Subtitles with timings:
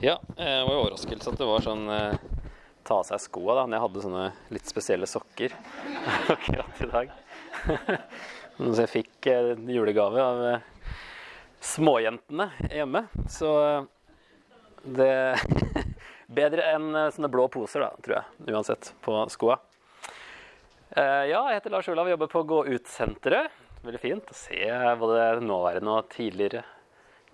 [0.00, 2.20] Ja, det var jo overraskelse at det var sånn eh,
[2.86, 5.56] ta av seg skoa da, når jeg hadde sånne litt spesielle sokker
[6.34, 7.10] akkurat i dag.
[8.58, 10.94] Så jeg fikk eh, julegave av eh,
[11.66, 13.04] småjentene hjemme.
[13.26, 13.88] Så eh,
[14.98, 15.12] det
[16.38, 19.58] Bedre enn eh, sånne blå poser, da, tror jeg, uansett, på skoa.
[20.94, 23.62] Eh, ja, jeg heter Lars Olav og jobber på Gå ut-senteret.
[23.82, 24.62] Veldig fint å se
[25.00, 26.62] både nåværende og tidligere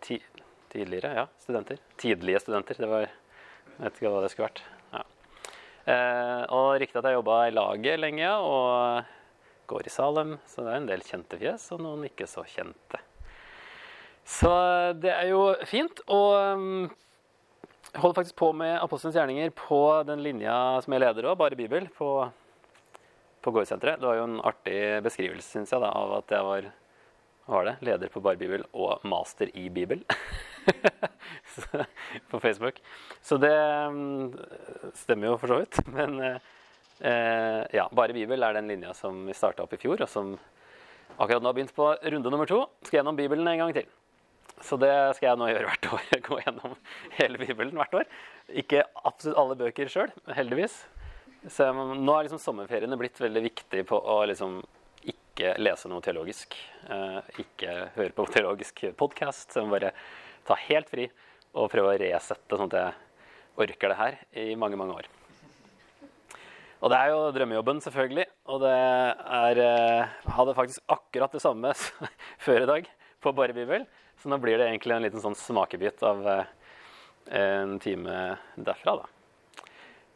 [0.04, 0.20] ti,
[0.74, 1.78] Tidligere, ja, studenter.
[2.02, 2.74] Tidlige studenter.
[2.82, 4.62] Det var Jeg vet ikke hva det skulle vært.
[4.90, 5.02] Ja.
[5.92, 9.04] Eh, og riktig at jeg jobba i laget lenge, og
[9.70, 13.00] går i Salem, så det er en del kjente fjes, og noen ikke så kjente.
[14.26, 14.50] Så
[14.98, 16.02] det er jo fint.
[16.10, 16.90] Og
[17.94, 21.58] jeg holder faktisk på med Apostelens gjerninger på den linja som jeg leder òg, bare
[21.58, 22.16] Bibel, på,
[23.46, 24.02] på Gårdsenteret.
[24.02, 26.72] Det var jo en artig beskrivelse, syns jeg, da, av at jeg var
[27.46, 27.76] var det?
[27.80, 30.00] leder på Bare Bibel og master i Bibel
[32.30, 32.80] på Facebook.
[33.22, 33.52] Så det
[33.88, 34.32] um,
[34.96, 35.80] stemmer jo for så vidt.
[35.92, 40.08] Men eh, ja, Bare Bibel er den linja som vi starta opp i fjor, og
[40.10, 40.34] som
[41.18, 42.64] akkurat nå har begynt på runde nummer to.
[42.86, 43.90] Skal gjennom Bibelen en gang til.
[44.62, 46.04] Så det skal jeg nå gjøre hvert år.
[46.28, 46.76] Gå gjennom
[47.18, 48.08] hele Bibelen hvert år.
[48.62, 50.78] Ikke absolutt alle bøker sjøl, heldigvis.
[51.52, 54.62] Så nå er liksom sommerferiene blitt veldig viktig på å liksom
[55.34, 56.54] ikke lese noe teologisk.
[56.86, 59.56] eh, ikke høre på teologisk podkast.
[59.56, 59.90] Jeg må bare
[60.46, 61.08] ta helt fri
[61.54, 65.08] og prøve å resette, sånn at jeg orker det her i mange, mange år.
[66.84, 68.26] Og det er jo drømmejobben, selvfølgelig.
[68.52, 71.72] Og det er eh, Hadde faktisk akkurat det samme
[72.46, 72.90] før i dag
[73.24, 73.88] på Bare Bibel.
[74.20, 76.54] Så nå blir det egentlig en liten sånn smakebit av eh,
[77.40, 79.10] en time derfra, da.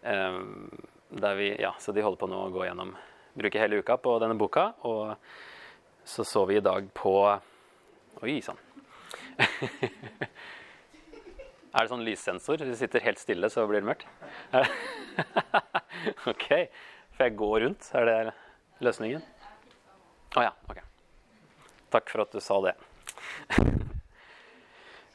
[0.04, 2.92] Der vi, ja, så de holder på nå å gå gjennom
[3.38, 4.72] Bruke hele uka på denne boka.
[4.88, 5.14] Og
[6.08, 7.12] så så vi i dag på
[8.24, 8.58] Oi sann.
[9.38, 9.46] er
[11.78, 12.58] det sånn lyssensor?
[12.58, 14.08] Hvis du sitter helt stille, så blir det mørkt?
[16.32, 16.48] OK.
[17.14, 17.82] Får jeg gå rundt?
[17.94, 18.18] Er det
[18.82, 19.22] løsningen?
[20.34, 20.52] Å ja.
[20.66, 20.82] OK.
[21.94, 22.74] Takk for at du sa det.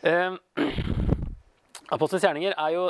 [0.03, 0.33] Eh,
[1.95, 2.81] Apostelens gjerninger er jo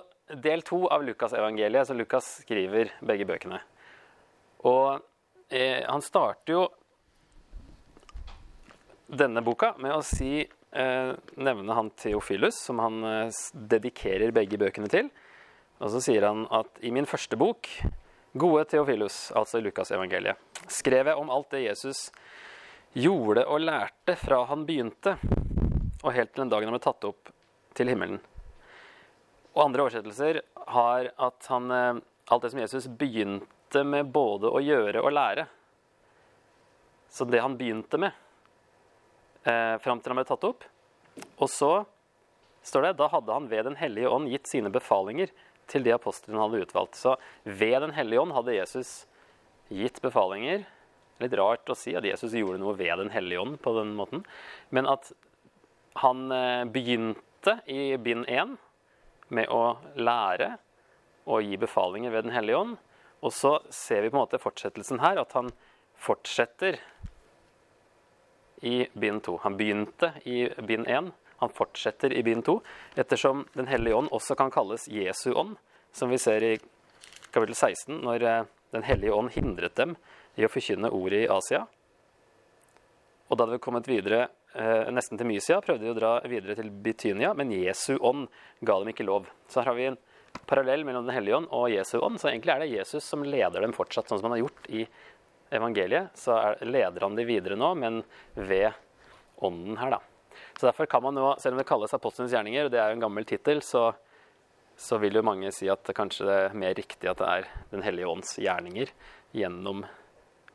[0.41, 3.59] del to av Lukasevangeliet, så Lukas skriver begge bøkene.
[4.65, 5.03] Og
[5.53, 6.63] eh, han starter jo
[9.13, 14.89] denne boka med å si eh, nevne han Theophilus, som han eh, dedikerer begge bøkene
[14.91, 15.11] til.
[15.83, 17.69] Og så sier han at i min første bok,
[18.33, 20.39] Gode Theophilus, altså i Lukasevangeliet,
[20.71, 22.07] skrev jeg om alt det Jesus
[22.97, 25.17] gjorde og lærte fra han begynte,
[26.01, 27.29] og helt til den dagen han ble tatt opp
[27.77, 28.21] til himmelen.
[29.53, 30.41] Og andre oversettelser
[30.73, 32.01] har at han, eh,
[32.33, 33.47] alt det som Jesus begynte
[33.81, 35.47] med både å gjøre og lære.
[37.09, 38.11] Så det han begynte med,
[39.43, 40.63] eh, fram til han ble tatt opp.
[41.37, 41.85] Og så
[42.63, 45.29] står det da hadde han ved Den hellige ånd gitt sine befalinger
[45.67, 46.95] til de apostlene han hadde utvalgt.
[46.95, 49.05] Så ved Den hellige ånd hadde Jesus
[49.69, 50.65] gitt befalinger.
[51.21, 54.25] Litt rart å si at Jesus gjorde noe ved Den hellige ånd på den måten.
[54.71, 55.11] Men at
[56.01, 58.57] han eh, begynte i bind 1
[59.33, 60.55] med å lære
[61.29, 62.77] og gi befalinger ved Den hellige ånd.
[63.23, 65.51] Og så ser vi på en måte fortsettelsen her, at han
[66.03, 66.79] fortsetter
[68.63, 69.37] i bind 2.
[69.43, 71.11] Han begynte i bind 1,
[71.43, 72.57] han fortsetter i bind 2,
[72.95, 75.55] ettersom Den hellige ånd også kan kalles Jesu ånd,
[75.91, 76.53] som vi ser i
[77.31, 79.95] kapittel 16, når eh, Den hellige ånd hindret dem
[80.35, 81.65] i å forkynne ordet i Asia.
[83.29, 84.23] Og da hadde vi kommet videre
[84.55, 88.25] eh, nesten til Mysia, prøvde de å dra videre til Bitynia, men Jesu ånd
[88.65, 89.29] ga dem ikke lov.
[89.47, 89.99] Så her har vi en
[90.45, 92.19] parallell mellom Den hellige ånd og Jesu ånd.
[92.21, 94.85] Så egentlig er det Jesus som leder dem fortsatt, sånn som han har gjort i
[95.53, 96.15] evangeliet.
[96.17, 98.01] Så er, leder han de videre nå, men
[98.35, 98.71] ved
[99.43, 100.01] ånden her, da.
[100.57, 102.97] Så derfor kan man nå, selv om det kalles apostelens gjerninger, og det er jo
[102.97, 103.91] en gammel tittel, så,
[104.77, 107.49] så vil jo mange si at det kanskje det er mer riktig at det er
[107.73, 108.93] Den hellige ånds gjerninger
[109.33, 109.83] gjennom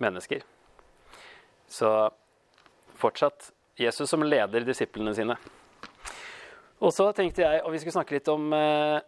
[0.03, 0.43] mennesker.
[1.69, 1.92] Så
[2.98, 5.36] fortsatt Jesus som leder disiplene sine.
[6.78, 8.98] Og så tenkte jeg, og vi skulle snakke litt om eh,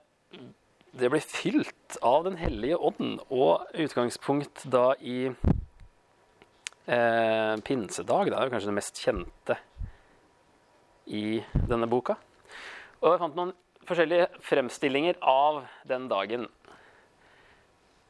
[0.96, 5.31] det ble fylt av Den hellige ånd, og utgangspunkt da i
[6.87, 8.31] eh, pinsedag.
[8.31, 9.56] Det er jo kanskje det mest kjente
[11.10, 12.16] i denne boka.
[13.00, 13.54] Og jeg fant noen
[13.88, 16.48] forskjellige fremstillinger av den dagen.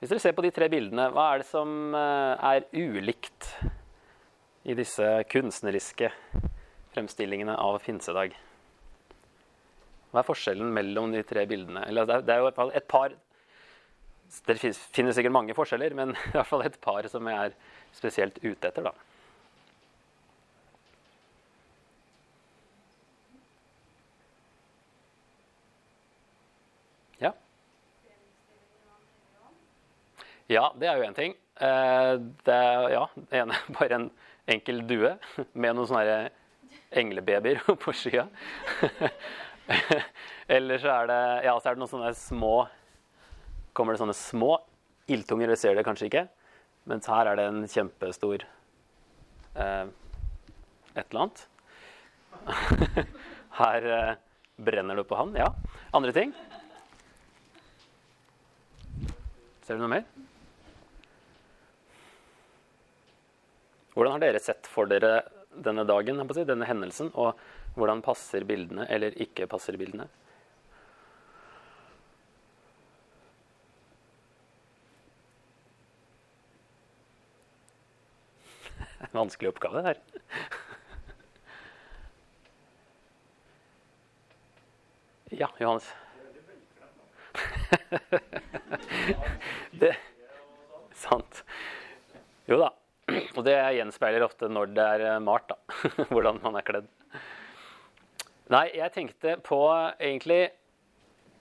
[0.01, 3.51] Hvis dere ser på de tre bildene, hva er det som eh, er ulikt
[4.65, 6.09] i disse kunstneriske
[6.95, 8.33] fremstillingene av pinsedag?
[10.11, 11.85] Hva er forskjellen mellom de tre bildene?
[11.87, 13.15] Eller, altså, det er jo hvert fall et par
[14.47, 17.55] Det finnes sikkert mange forskjeller, men i hvert fall et par som jeg er
[17.95, 18.91] spesielt ute etter.
[18.91, 18.95] da.
[27.21, 27.33] Ja.
[30.49, 31.35] ja, det er jo én ting.
[31.61, 32.15] Eh,
[32.47, 33.07] det er ja,
[33.43, 34.11] ene bare en
[34.51, 35.17] enkel due
[35.53, 36.31] med noen sånne
[36.91, 38.27] englebabyer på skya.
[40.57, 42.55] Eller så er det ja, så er det noen sånne små
[43.77, 44.57] Kommer det sånne små
[45.11, 46.25] ildtunger, dere ser det kanskje ikke.
[46.91, 48.45] Mens her er det en kjempestor
[49.55, 49.87] eh,
[50.95, 51.43] et eller annet.
[53.61, 54.13] Her eh,
[54.63, 55.35] brenner det på han.
[55.39, 55.49] Ja.
[55.97, 56.35] Andre ting?
[59.67, 60.07] Ser du noe mer?
[63.95, 65.21] Hvordan har dere sett for dere
[65.51, 67.39] denne dagen, denne hendelsen, og
[67.77, 70.07] hvordan passer bildene eller ikke passer bildene?
[79.01, 79.99] En Vanskelig oppgave, det her.
[85.41, 85.95] Ja, Johannes.
[89.81, 89.95] det
[91.01, 91.45] Sant.
[92.51, 92.69] Jo da.
[93.39, 95.57] Og det gjenspeiler ofte når det er eh, malt, da.
[96.13, 96.89] Hvordan man er kledd.
[98.51, 99.61] Nei, jeg tenkte på
[100.01, 100.49] egentlig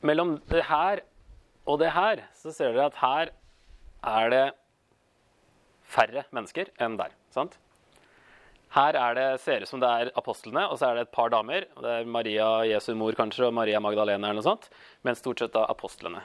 [0.06, 1.02] Mellom det her
[1.70, 3.32] og det her, så ser dere at her
[4.10, 4.46] er det
[5.86, 7.12] færre mennesker enn der.
[7.36, 7.58] sant?
[8.74, 11.30] Her er det, ser ut som det er apostlene, og så er det et par
[11.34, 11.68] damer.
[11.76, 14.70] og Det er Maria Jesu mor kanskje, og Maria Magdalena eller noe sånt.
[15.06, 16.24] Men stort sett da apostlene.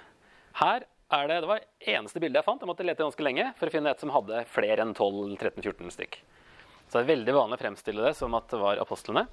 [0.62, 0.86] Her
[1.18, 2.62] er det, det var det eneste bildet jeg fant.
[2.62, 6.20] Jeg måtte lete ganske lenge for å finne et som hadde flere enn 12-13-14 stykk.
[6.86, 9.26] Så det er veldig vanlig å fremstille det som at det var apostlene.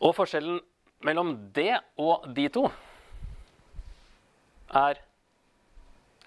[0.00, 0.60] Og forskjellen
[1.04, 2.66] mellom det og de to
[4.80, 5.00] er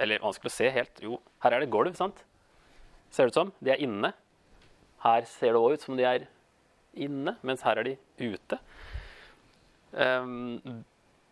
[0.02, 1.02] Eller vanskelig å se helt.
[1.06, 2.18] Jo, her er det gulv, sant?
[3.14, 3.52] Ser det ut som.
[3.62, 4.10] De er inne.
[5.04, 6.26] Her ser det òg ut som de er
[6.98, 8.58] inne, mens her er de ute.
[9.94, 10.58] Um,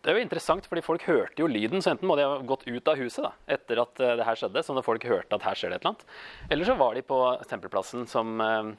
[0.02, 2.62] det er jo interessant, fordi folk hørte jo lyden, så enten må de ha gått
[2.68, 5.46] ut av huset da, etter at uh, det her skjedde, sånn når folk hørte at
[5.46, 6.16] her skjer det et eller annet.
[6.54, 8.72] Eller så var de på tempelplassen som, uh,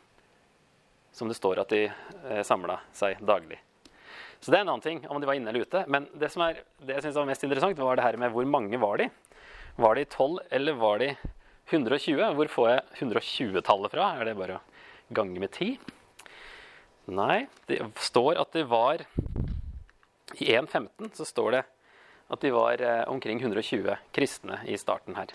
[1.13, 3.59] som det står at de eh, samla seg daglig.
[4.43, 5.85] Så det er en annen ting om de var inne eller ute.
[5.87, 8.47] Men det som er, det jeg synes var mest interessant, var det her med hvor
[8.49, 9.07] mange var de.
[9.79, 11.13] Var de 12, eller var de
[11.71, 12.23] 120?
[12.35, 14.09] Hvor får jeg 120-tallet fra?
[14.17, 15.77] Er det bare å gange med 10?
[17.13, 19.01] Nei, det står at det var
[20.39, 21.63] I 1.15 så står det
[22.33, 25.31] at de var eh, omkring 120 kristne i starten her.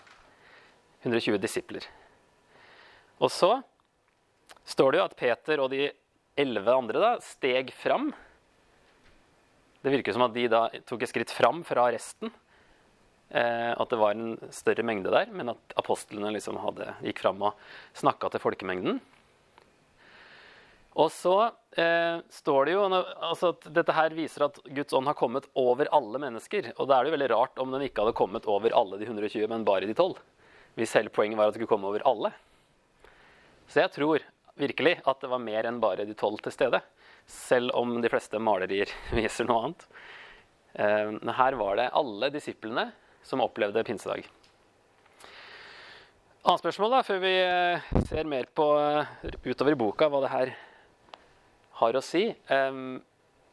[1.04, 1.84] 120 disipler.
[3.22, 3.60] Og så
[4.68, 5.88] står det jo at Peter og de
[6.38, 8.10] elleve andre da steg fram.
[9.82, 12.30] Det virker som at de da tok et skritt fram fra resten.
[13.28, 17.42] Eh, at det var en større mengde der, men at apostlene liksom hadde, gikk fram
[17.50, 17.58] og
[17.98, 19.00] snakka til folkemengden.
[20.98, 21.34] Og så
[21.78, 25.90] eh, står det jo altså at dette her viser at Guds ånd har kommet over
[25.94, 26.72] alle mennesker.
[26.78, 29.06] Og da er det jo veldig rart om den ikke hadde kommet over alle de
[29.06, 30.16] 120, men bare de 12.
[30.78, 32.32] Hvis hele poenget var at det skulle komme over alle.
[33.68, 34.24] Så jeg tror
[34.58, 36.82] virkelig at det var mer enn bare de 12 til stede.
[37.28, 39.86] Selv om de fleste malerier viser noe annet.
[40.78, 42.90] Men her var det alle disiplene
[43.26, 44.28] som opplevde pinsedag.
[46.48, 49.08] Annet spørsmål da, før vi eh, ser mer på eh,
[49.44, 50.52] utover i boka hva det her
[51.80, 52.22] har å si.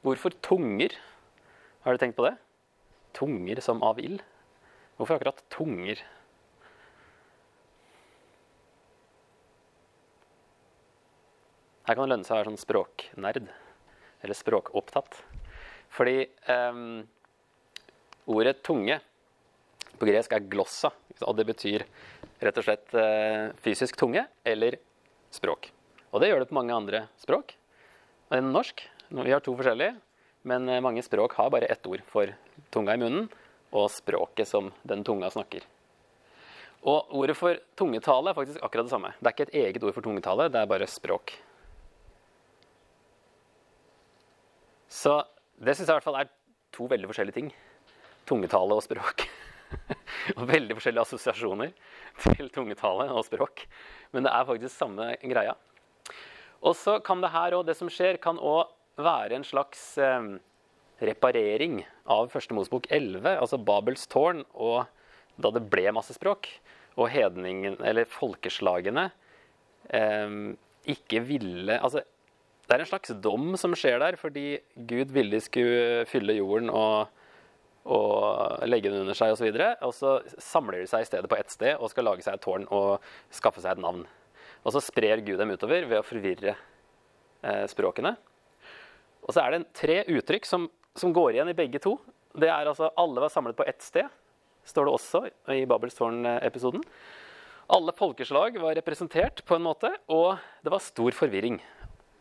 [0.06, 0.96] Hvorfor tunger?
[1.84, 2.32] Har du tenkt på det?
[3.18, 4.24] Tunger som av ild?
[4.96, 6.00] Hvorfor akkurat tunger?
[11.86, 13.50] Her kan det lønne seg å være sånn språknerd.
[14.26, 15.20] Eller språkopptatt.
[15.94, 17.04] Fordi um,
[18.34, 18.98] ordet tunge
[20.00, 20.92] på gresk er glossa.
[21.24, 21.86] Og det betyr
[22.44, 24.80] rett og slett uh, fysisk tunge eller
[25.36, 25.70] språk.
[26.12, 27.54] Og det gjør det på mange andre språk
[28.34, 28.82] enn norsk.
[29.14, 29.94] Vi har to forskjellige,
[30.50, 32.32] men eh, mange språk har bare ett ord for
[32.74, 33.28] tunga i munnen
[33.76, 35.62] og språket som den tunga snakker.
[36.86, 39.12] Og ordet for tungetale er faktisk akkurat det samme.
[39.20, 41.36] Det er ikke et eget ord for tungetale, det er bare språk.
[44.96, 45.20] Så
[45.60, 46.32] det syns jeg i hvert fall er
[46.76, 47.52] to veldig forskjellige ting.
[48.28, 49.26] Tungetale og språk.
[50.38, 51.74] og veldig forskjellige assosiasjoner
[52.24, 53.66] til tungetale og språk.
[54.16, 55.56] Men det er faktisk samme greia.
[56.66, 60.30] Og så kan det her òg, det som skjer, kan òg være en slags eh,
[61.04, 64.86] reparering av Første Mosebok 11, altså Babels tårn, og
[65.36, 66.48] da det ble masse språk,
[66.96, 69.10] og hedningen, eller folkeslagene,
[69.92, 70.38] eh,
[70.96, 72.06] ikke ville Altså,
[72.66, 74.58] det er en slags dom som skjer der, fordi
[74.90, 77.12] Gud ville de skulle fylle jorden og,
[77.86, 79.52] og legge den under seg osv.
[79.52, 82.26] Og, så og så samler de seg i stedet på ett sted og skal lage
[82.26, 84.06] seg et tårn og skaffe seg et navn.
[84.66, 88.16] Og så sprer Gud dem utover ved å forvirre eh, språkene.
[89.26, 90.66] Og så er det tre uttrykk som,
[90.98, 92.00] som, går igjen i begge to.
[92.34, 94.10] Det er altså alle var samlet på ett sted.
[94.66, 95.22] står det også
[95.54, 96.82] i Babels tårn-episoden.
[97.76, 101.58] Alle folkeslag var representert på en måte, og det var stor forvirring.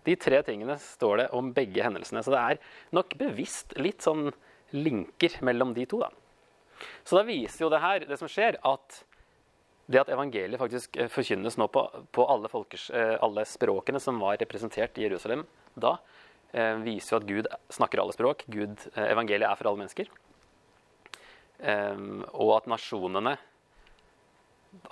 [0.04, 2.23] De tre tingene står det om begge hendelsene.
[2.25, 2.61] Så det er
[2.96, 4.28] nok bevisst litt sånn
[4.75, 6.02] linker mellom de to.
[6.02, 6.11] da.
[7.04, 9.04] Så da viser jo det her, det som skjer, at
[9.87, 11.84] det at evangeliet faktisk eh, forkynnes nå på,
[12.14, 15.44] på alle, folkers, eh, alle, språkene som var representert i Jerusalem
[15.76, 15.99] da,
[16.56, 18.46] eh, viser jo at Gud snakker alle språk.
[18.49, 20.12] Gud, evangeliet er for alle mennesker.
[21.64, 23.37] og at nasjonene,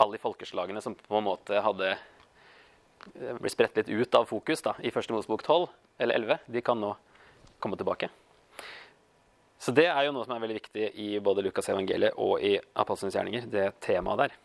[0.01, 1.97] alle folkeslagene som på en måte hadde
[3.41, 5.67] blitt spredt litt ut av fokus da, i første Mosebok 12
[6.03, 6.95] eller 11, de kan nå
[7.63, 8.11] komme tilbake.
[9.63, 12.57] Så det er jo noe som er veldig viktig i både Lukas evangeliet og i
[12.83, 14.39] Apostlenes gjerninger, det temaet der.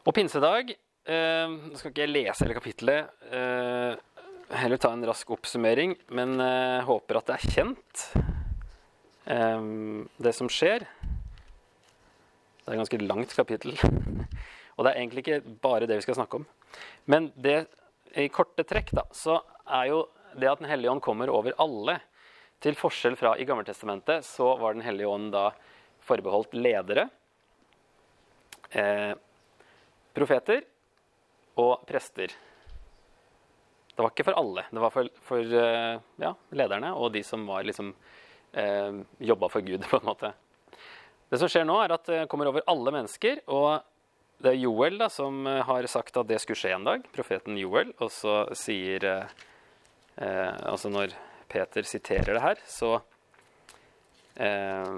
[0.00, 3.12] Og pinsedag eh, Nå skal ikke jeg lese hele kapittelet.
[3.30, 3.92] Eh,
[4.58, 8.04] heller ta en rask oppsummering, men eh, håper at det er kjent,
[9.30, 9.62] eh,
[10.26, 10.88] det som skjer.
[12.60, 13.78] Det er et ganske langt kapittel.
[14.80, 16.46] Og det er egentlig ikke bare det vi skal snakke om.
[17.04, 17.66] Men det,
[18.16, 19.36] i korte trekk da, så
[19.68, 20.06] er jo
[20.40, 21.98] det at Den hellige ånd kommer over alle,
[22.64, 25.50] til forskjell fra i Gammeltestamentet, så var Den hellige ånd da
[26.00, 27.10] forbeholdt ledere.
[28.70, 29.12] Eh,
[30.16, 30.64] profeter
[31.60, 32.32] og prester.
[33.90, 34.64] Det var ikke for alle.
[34.70, 37.92] Det var for, for eh, ja, lederne og de som var liksom
[38.56, 40.32] eh, jobba for Gud, på en måte.
[41.28, 43.44] Det som skjer nå, er at det kommer over alle mennesker.
[43.52, 43.89] Og
[44.40, 47.04] det er Joel da, som eh, har sagt at det skulle skje en dag.
[47.12, 47.92] Profeten Joel.
[48.00, 49.40] Og så sier eh,
[50.16, 51.12] eh Altså når
[51.50, 53.00] Peter siterer det her, så
[54.36, 54.96] eh,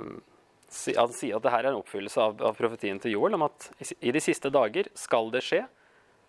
[0.97, 3.71] han sier at det her er en oppfyllelse av, av, profetien til Joel om at
[4.01, 5.63] i de siste dager skal det skje,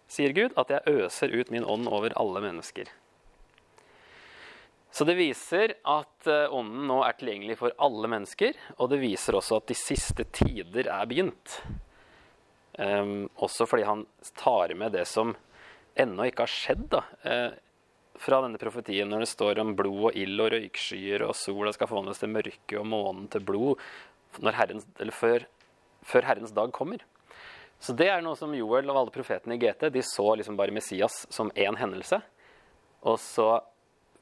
[0.08, 2.92] sier Gud, at jeg øser ut min ånd over alle mennesker.
[4.94, 9.40] Så det viser at eh, ånden nå er tilgjengelig for alle mennesker, og det viser
[9.40, 11.60] også at de siste tider er begynt.
[12.78, 14.06] Um, også fordi han
[14.40, 15.36] tar med det som
[16.00, 17.52] ennå ikke har skjedd da, uh,
[18.24, 21.90] fra denne profetien, når det står om blod og ild og røykskyer, og sola skal
[21.90, 23.82] forvandles til mørke og månen til blod,
[24.42, 25.46] herrens, før,
[26.02, 27.04] før, Herrens dag kommer.
[27.84, 30.74] Så det er noe som Joel og alle profetene i GT de så liksom bare
[30.74, 32.22] Messias som én hendelse.
[33.04, 33.60] Og så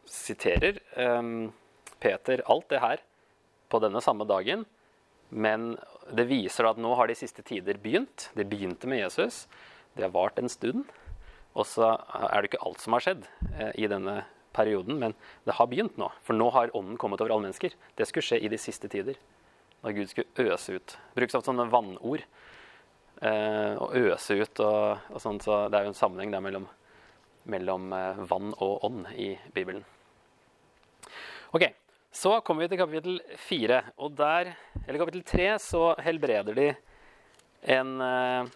[0.10, 1.52] siterer um,
[2.02, 3.04] Peter alt det her
[3.70, 4.66] på denne samme dagen.
[5.32, 5.74] Men
[6.12, 8.30] det viser at nå har de siste tider begynt.
[8.36, 9.46] Det begynte med Jesus.
[9.96, 10.86] Det har vart en stund.
[11.56, 14.22] Og så er det ikke alt som har skjedd eh, i denne
[14.56, 15.16] perioden, men
[15.48, 16.10] det har begynt nå.
[16.24, 17.76] For nå har ånden kommet over alle mennesker.
[17.96, 19.20] Det skulle skje i de siste tider
[19.82, 20.96] da Gud skulle øse ut.
[21.16, 22.26] Brukes ofte sånne vannord.
[23.22, 26.68] Eh, å øse ut og, og sånt, så det er jo en sammenheng der mellom,
[27.50, 29.84] mellom eh, vann og ånd i Bibelen.
[31.54, 31.66] Ok,
[32.12, 33.82] Så kommer vi til kapittel fire.
[33.96, 34.52] Og der,
[34.84, 36.68] eller kapittel tre, så helbreder de
[37.72, 38.50] en eh,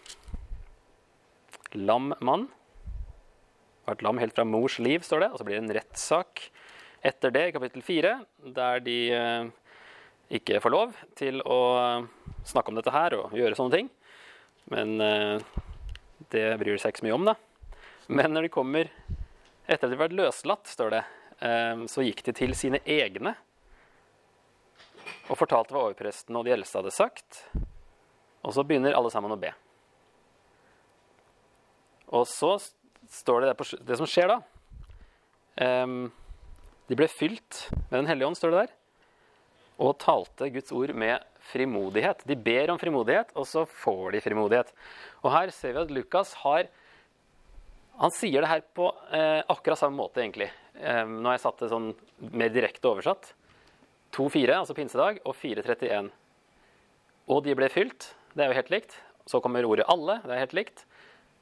[1.80, 2.50] lam mann.
[3.86, 5.30] Var et lam helt fra mors liv, står det.
[5.32, 6.44] Og så blir det en rettssak
[7.06, 8.12] etter det, i kapittel fire,
[8.44, 9.48] der de eh,
[10.36, 11.60] ikke får lov til å
[12.44, 13.90] snakke om dette her og gjøre sånne ting.
[14.74, 15.48] Men eh,
[16.34, 17.36] det bryr de seg ikke så mye om, da.
[18.12, 18.92] Men når de kommer
[19.64, 21.04] etter at de har vært løslatt, står det,
[21.40, 23.32] eh, så gikk de til sine egne
[25.26, 27.42] og fortalte hva overpresten og de eldste hadde sagt.
[28.46, 29.50] Og så begynner alle sammen å be.
[32.14, 32.54] Og så
[33.10, 34.40] står det på, det som skjer da.
[35.56, 36.12] Um,
[36.86, 38.74] de ble fylt med Den hellige ånd, står det der
[39.82, 42.22] og talte Guds ord med frimodighet.
[42.28, 44.72] De ber om frimodighet, og så får de frimodighet.
[45.22, 46.70] Og her ser vi at Lukas har
[47.96, 50.50] Han sier det her på eh, akkurat samme måte, egentlig.
[50.76, 51.86] Eh, nå har jeg satt det sånn
[52.28, 53.30] mer direkte oversatt.
[54.16, 56.08] 2.4, altså pinsedag, og 4.31.
[57.28, 58.14] Og de ble fylt.
[58.32, 58.96] Det er jo helt likt.
[59.28, 60.22] Så kommer ordet 'alle'.
[60.22, 60.84] Det er helt likt.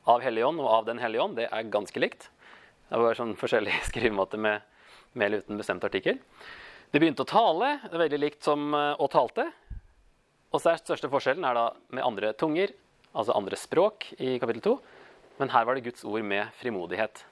[0.06, 1.36] Av Helligånd og av Den hellige ånd.
[1.36, 2.30] Det er ganske likt.
[2.90, 4.62] Det var sånn forskjellig skrivemåte med,
[5.12, 6.18] med eller uten bestemt artikkel.
[6.90, 7.80] De begynte å tale.
[7.84, 9.50] Det er veldig likt som eh, å talte.
[10.54, 12.70] Og så er største forskjellen er da med andre tunger,
[13.12, 14.74] altså andre språk, i kapittel 2.
[15.38, 17.24] Men her var det Guds ord med frimodighet.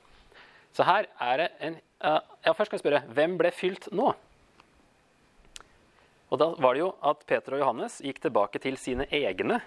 [0.75, 4.09] Så her er det en Ja, først skal jeg spørre hvem ble fylt nå?
[6.33, 9.59] Og da var det jo at Peter og Johannes gikk tilbake til sine egne.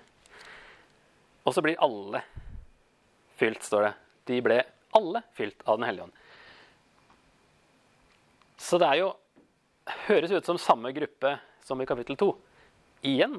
[1.45, 2.23] Og så blir alle
[3.37, 3.91] fylt, står det.
[4.31, 4.57] De ble
[4.97, 6.23] alle fylt av Den hellige ånd.
[8.57, 9.11] Så det er jo
[10.07, 12.31] høres ut som samme gruppe som i kapittel 2.
[13.05, 13.37] Igjen.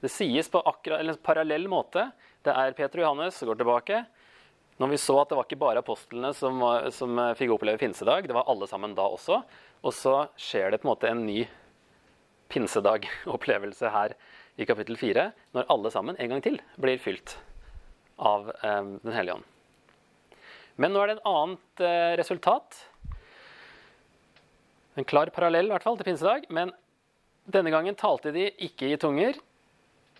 [0.00, 2.08] Det sies på akkurat, parallell måte.
[2.42, 4.02] Det er Peter og Johannes som går tilbake.
[4.80, 8.34] Når vi så at det var ikke bare apostlene som, som fikk oppleve pinsedag, det
[8.34, 9.42] var alle sammen da også.
[9.80, 11.44] Og så skjer det på en måte en ny
[12.52, 14.16] pinsedag-opplevelse her
[14.60, 17.38] i kapittel 4, når alle sammen en gang til blir fylt
[18.20, 19.46] av eh, Den hellige ånd.
[20.80, 22.76] Men nå er det et annet eh, resultat.
[24.96, 26.46] En klar parallell i hvert fall til pinsedag.
[26.52, 26.72] Men
[27.48, 29.38] denne gangen talte de ikke i tunger.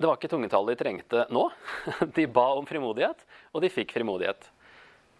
[0.01, 1.47] Det var ikke tungetallet de trengte nå.
[2.17, 4.49] De ba om frimodighet, og de fikk frimodighet.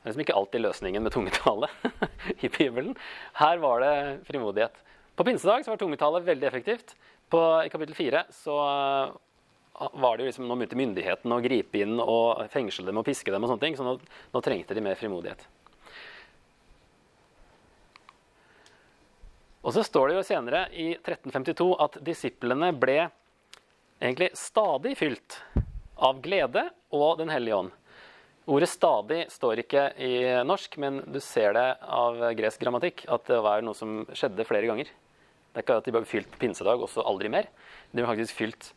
[0.01, 1.69] Det er liksom ikke alltid løsningen med tungetale
[2.47, 2.95] i Bibelen.
[3.37, 4.79] Her var det frimodighet.
[5.15, 6.95] På pinsedag så var tungetale veldig effektivt.
[7.29, 8.57] På, I kapittel 4 så
[9.93, 13.33] var det jo liksom, Nå begynte myndighetene å gripe inn og fengsle dem og piske
[13.33, 13.99] dem, og sånne ting, så nå,
[14.33, 15.45] nå trengte de mer frimodighet.
[19.61, 23.03] Og så står det jo senere i 1352 at disiplene ble
[24.01, 25.43] egentlig stadig fylt
[26.01, 26.65] av glede
[26.97, 27.77] og Den hellige ånd.
[28.51, 33.39] Ordet 'stadig' står ikke i norsk, men du ser det av gresk grammatikk at det
[33.45, 34.91] var noe som skjedde flere ganger.
[34.91, 37.47] Det er ikke at de ble fylt på pinsedag og så aldri mer.
[37.93, 38.73] De ble faktisk fylt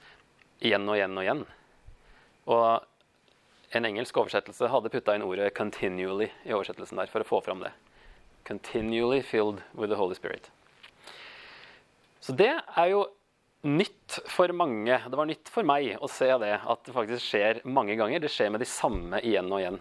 [0.62, 1.42] igjen og igjen og igjen.
[2.54, 7.42] Og en engelsk oversettelse hadde putta inn ordet 'continually' i oversettelsen der for å få
[7.42, 7.74] fram det.
[8.46, 10.52] Continually filled with the Holy Spirit.
[12.22, 13.08] Så det er jo
[13.64, 15.00] nytt for mange.
[15.10, 18.22] Det var nytt for meg å se det, at det faktisk skjer mange ganger.
[18.24, 19.80] Det skjer med de samme igjen og igjen.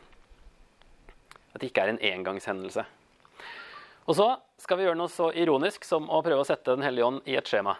[1.52, 2.84] At det ikke er en engangshendelse.
[4.06, 4.28] Og så
[4.62, 7.36] skal vi gjøre noe så ironisk som å prøve å sette Den hellige ånd i
[7.38, 7.76] et skjema.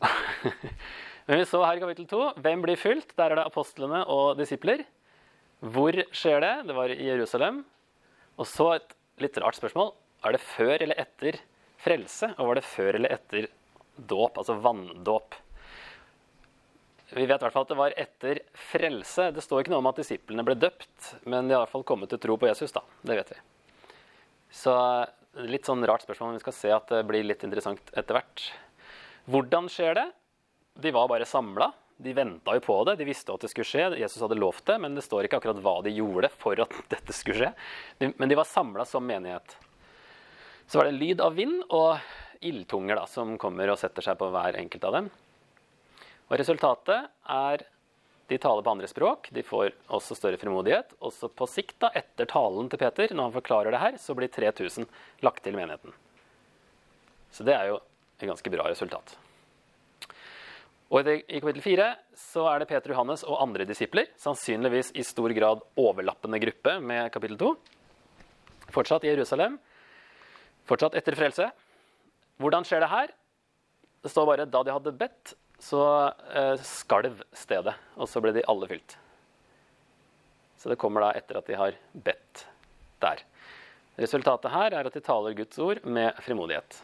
[1.26, 3.12] Men vi så her i kapittel 2 hvem blir fylt.
[3.16, 4.84] Der er det apostlene og disipler.
[5.60, 6.54] Hvor skjer det?
[6.68, 7.62] Det var i Jerusalem.
[8.40, 9.92] Og så et litt rart spørsmål.
[10.24, 11.40] Er det før eller etter
[11.80, 12.32] frelse?
[12.38, 13.48] Og var det før eller etter
[14.06, 15.36] dåp, altså vanndåp?
[17.10, 19.30] Vi vet i hvert fall at det var etter frelse.
[19.34, 21.86] Det står ikke noe om at disiplene ble døpt, men de har i hvert fall
[21.88, 22.70] kommet til tro på Jesus.
[22.72, 22.84] da.
[23.02, 23.38] Det vet vi.
[24.54, 24.74] Så
[25.50, 28.44] litt sånn rart spørsmål, men vi skal se at det blir litt interessant etter hvert.
[29.30, 30.06] Hvordan skjer det?
[30.80, 31.72] De var bare samla.
[32.00, 32.96] De venta jo på det.
[32.96, 33.88] De visste at det skulle skje.
[34.00, 37.16] Jesus hadde lovt det, men det står ikke akkurat hva de gjorde for at dette
[37.16, 38.14] skulle skje.
[38.14, 39.58] Men de var samla som menighet.
[40.70, 41.98] Så var det en lyd av vind og
[42.40, 45.10] ildtunger da, som kommer og setter seg på hver enkelt av dem.
[46.30, 47.66] Og resultatet er
[48.30, 49.28] de taler på andre språk.
[49.34, 50.92] De får også større frimodighet.
[51.02, 54.30] Også på sikt, da, etter talen til Peter, når han forklarer det her, så blir
[54.30, 54.86] 3000
[55.26, 55.90] lagt til menigheten.
[57.34, 59.16] Så det er jo et ganske bra resultat.
[60.90, 65.30] Og I kapittel 4 så er det Peter Johannes og andre disipler, sannsynligvis i stor
[65.34, 67.50] grad overlappende gruppe med kapittel 2.
[68.74, 69.58] Fortsatt i Jerusalem,
[70.70, 71.50] fortsatt etter frelse.
[72.40, 73.10] Hvordan skjer det her?
[74.00, 75.82] Det står bare da de hadde bedt, så
[76.32, 78.96] eh, skalv stedet, og så ble de alle fylt.
[80.60, 82.46] Så det kommer da etter at de har bedt
[83.04, 83.20] der.
[84.00, 86.80] Resultatet her er at de taler Guds ord med frimodighet.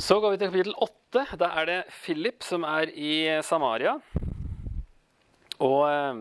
[0.00, 1.26] Så går vi til kapittel 8.
[1.40, 3.12] Da er det Philip som er i
[3.44, 3.98] Samaria.
[5.60, 6.20] Og eh,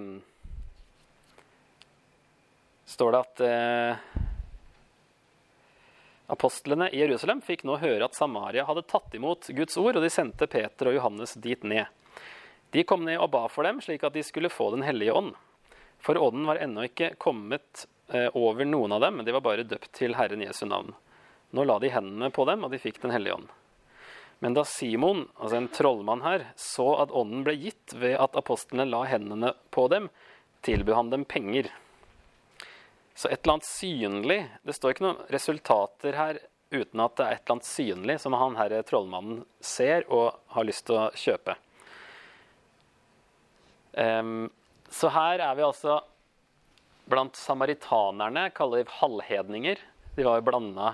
[2.98, 4.16] står det at eh,
[6.28, 10.12] apostlene i Jerusalem fikk nå høre at Samaria hadde tatt imot Guds ord, og de
[10.12, 11.88] sendte Peter og Johannes dit ned.
[12.76, 15.34] De kom ned og ba for dem, slik at de skulle få Den hellige ånd.
[16.04, 19.66] For ånden var ennå ikke kommet eh, over noen av dem, men de var bare
[19.66, 20.92] døpt til Herren Jesu navn.
[21.56, 23.48] Nå la de hendene på dem, og de fikk Den hellige ånd.
[24.44, 28.86] Men da Simon, altså en trollmann her, så at ånden ble gitt ved at apostlene
[28.86, 30.12] la hendene på dem,
[30.68, 31.72] tilbød han dem penger.
[33.17, 37.38] Så et eller annet synlig Det står ikke noen resultater her uten at det er
[37.38, 41.56] et eller annet synlig som han her trollmannen ser og har lyst til å kjøpe.
[43.95, 44.49] Um,
[44.91, 46.01] så her er vi altså
[47.08, 49.80] blant samaritanerne, kaller vi halvhedninger.
[50.17, 50.89] De var jo blanda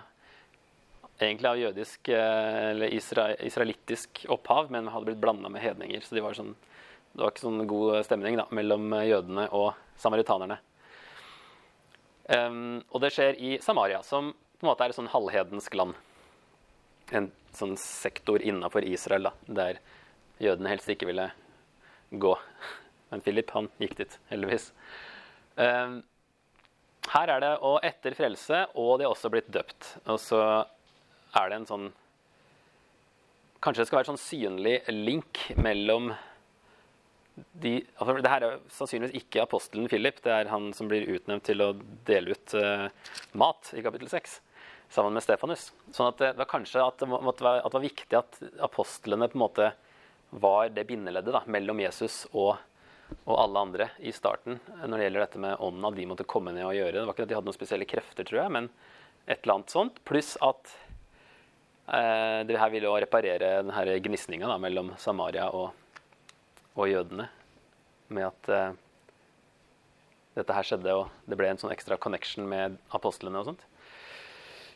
[1.17, 6.05] egentlig av jødisk eh, eller israelittisk opphav, men hadde blitt blanda med hedninger.
[6.05, 6.53] Så de var sånn,
[7.13, 10.59] det var ikke sånn god stemning da, mellom jødene og samaritanerne.
[12.31, 15.97] Um, og det skjer i Samaria, som på en måte er et sånn halvhedensk land.
[17.11, 19.81] En sånn sektor innafor Israel, da, der
[20.43, 21.27] jødene helst ikke ville
[22.11, 22.33] gå.
[23.11, 24.71] Men Philip, han gikk dit, heldigvis.
[25.59, 25.99] Um,
[27.11, 29.97] her er det og etter frelse, og de er også blitt døpt.
[30.07, 30.39] Og så
[31.33, 31.91] er det en sånn
[33.63, 36.09] Kanskje det skal være en sånn synlig link mellom
[37.35, 40.19] de, altså det her er sannsynligvis ikke apostelen Philip.
[40.23, 41.71] Det er han som blir utnevnt til å
[42.07, 42.89] dele ut uh,
[43.39, 44.35] mat i kapittel 6
[44.93, 45.71] sammen med Stefanus.
[45.95, 49.39] Sånn at det var kanskje at det, være, at det var viktig at apostlene på
[49.39, 49.71] en måte
[50.43, 52.55] var det bindeleddet da, mellom Jesus og,
[53.23, 56.53] og, alle andre i starten når det gjelder dette med ånden, at de måtte komme
[56.53, 56.99] ned og gjøre.
[56.99, 58.69] Det var ikke at de hadde noen spesielle krefter, tror jeg, men
[59.23, 60.01] et eller annet sånt.
[60.05, 60.73] Pluss at
[61.87, 65.73] Eh, det her ville jo reparere denne gnisninga mellom Samaria og,
[66.75, 67.27] og jødene.
[68.13, 68.79] Med at eh,
[70.37, 73.63] dette her skjedde, og det ble en sånn ekstra connection med apostlene og sånt.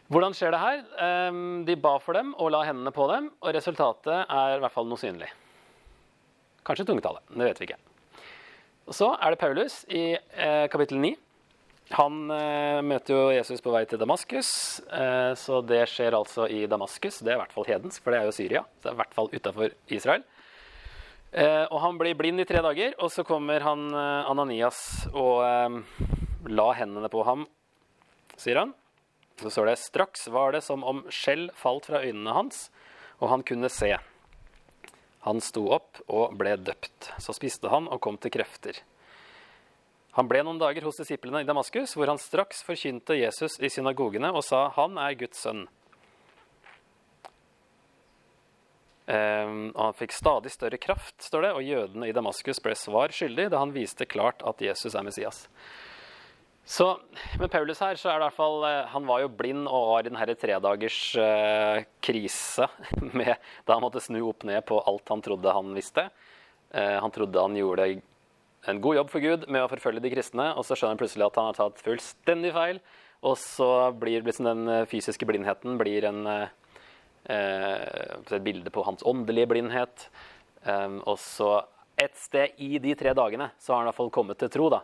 [0.07, 0.85] Hvordan skjer det her?
[1.07, 4.75] Eh, de ba for dem og la hendene på dem, og resultatet er i hvert
[4.75, 5.29] fall noe synlig.
[6.67, 7.23] Kanskje tungetale.
[7.31, 7.79] Det vet vi ikke.
[8.87, 11.15] Og så er det Paulus i eh, kapittel 9.
[11.95, 14.49] Han eh, møter jo Jesus på vei til Damaskus,
[14.91, 17.21] eh, så det skjer altså i Damaskus.
[17.21, 18.63] Det er i hvert fall hedensk, for det er jo Syria.
[18.75, 20.25] Så det er i hvert fall utafor Israel.
[21.31, 24.79] Eh, og han blir blind i tre dager, og så kommer han eh, Ananias
[25.11, 26.03] og eh,
[26.47, 27.43] la hendene på ham,
[28.39, 28.75] sier han.
[29.37, 32.69] Så står det straks var det som om skjell falt fra øynene hans,
[33.19, 33.91] og han kunne se.
[35.27, 37.11] Han sto opp og ble døpt.
[37.21, 38.79] Så spiste han og kom til krefter.
[40.17, 44.31] Han ble noen dager hos disiplene i Damaskus, hvor han straks forkynte Jesus i synagogene
[44.33, 45.67] og sa han er Guds sønn.
[49.07, 53.13] Um, og han fikk stadig større kraft, står det, og jødene i Damaskus ble svar
[53.15, 55.45] skyldig da han viste klart at Jesus er Messias.
[56.67, 56.89] Så
[57.39, 59.85] med Paulus her så er det i hvert fall eh, Han var jo blind og
[59.93, 62.67] var i denne tredagers uh, krise
[63.21, 66.09] med, da han måtte snu opp ned på alt han trodde han visste.
[66.75, 67.87] Uh, han trodde han gjorde
[68.67, 71.29] en god jobb for Gud med å forfølge de kristne, og så skjønner han plutselig
[71.29, 72.83] at han har tatt fullstendig feil,
[73.23, 76.66] og så blir liksom den fysiske blindheten blir en Eh,
[77.25, 80.05] et bilde på hans åndelige blindhet.
[81.03, 81.49] og så
[81.97, 84.69] et sted i de tre dagene så har han i hvert fall kommet til tro.
[84.69, 84.83] da.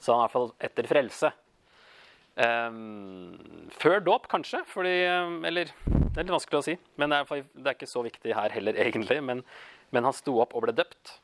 [0.00, 1.32] Så han er i hvert fall etter frelse.
[2.36, 3.36] Um,
[3.72, 4.62] før dåp, kanskje.
[4.68, 4.94] Fordi,
[5.48, 6.76] eller det er litt vanskelig å si.
[7.00, 9.20] Men det er, det er ikke så viktig her heller, egentlig.
[9.24, 9.42] Men,
[9.92, 11.18] men, han sto opp og ble døpt.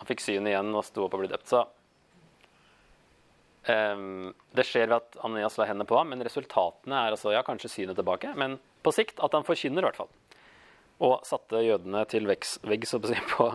[0.00, 1.50] Han fikk syn igjen og sto opp og ble døpt.
[1.50, 1.83] Så um,
[3.64, 7.70] det skjer ved at Ananias la hendene på ham, men resultatene er altså ja, kanskje
[7.72, 8.34] synet tilbake.
[8.36, 10.12] men på sikt at han forkynner, i hvert fall.
[11.04, 12.58] Og satte jødene til veggs,
[13.34, 13.48] på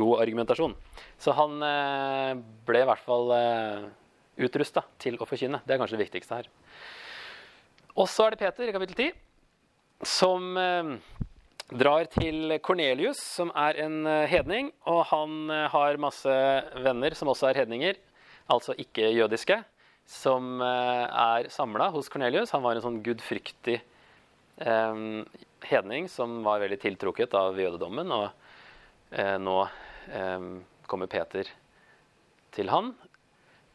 [0.00, 0.74] god argumentasjon.
[1.20, 2.32] Så han eh,
[2.66, 3.84] ble i hvert fall eh,
[4.46, 5.62] utrusta til å forkynne.
[5.64, 6.50] Det er kanskje det viktigste her.
[7.96, 9.14] Og så er det Peter i kapittel 10,
[10.16, 10.90] som eh,
[11.76, 14.72] drar til Kornelius, som er en eh, hedning.
[14.90, 16.36] Og han har masse
[16.82, 18.00] venner som også er hedninger,
[18.52, 19.60] altså ikke jødiske,
[20.06, 22.54] som eh, er samla hos Kornelius.
[22.54, 23.80] Han var en sånn gudfryktig
[24.62, 25.00] eh,
[25.66, 28.12] hedning som var veldig tiltrukket av jødedommen.
[28.14, 28.28] Og
[29.10, 29.58] eh, nå
[30.14, 30.50] eh,
[30.86, 31.50] kommer Peter
[32.54, 32.94] til han.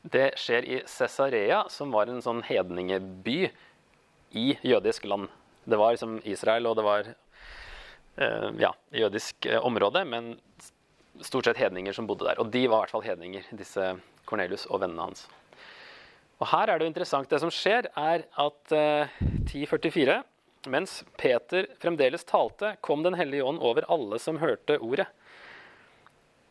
[0.01, 3.51] Det skjer i Cesarea, som var en sånn hedningeby
[4.31, 5.27] i jødisk land.
[5.63, 8.71] Det var liksom Israel, og det var eh, ja,
[9.03, 10.33] jødisk eh, område, men
[11.21, 12.39] stort sett hedninger som bodde der.
[12.41, 13.91] Og de var i hvert fall hedninger, disse
[14.31, 15.27] Cornelius og vennene hans.
[16.41, 17.29] Og her er det jo interessant.
[17.29, 20.21] Det som skjer, er at eh, 1044
[20.69, 25.07] mens Peter fremdeles talte, kom Den hellige ånd over alle som hørte ordet.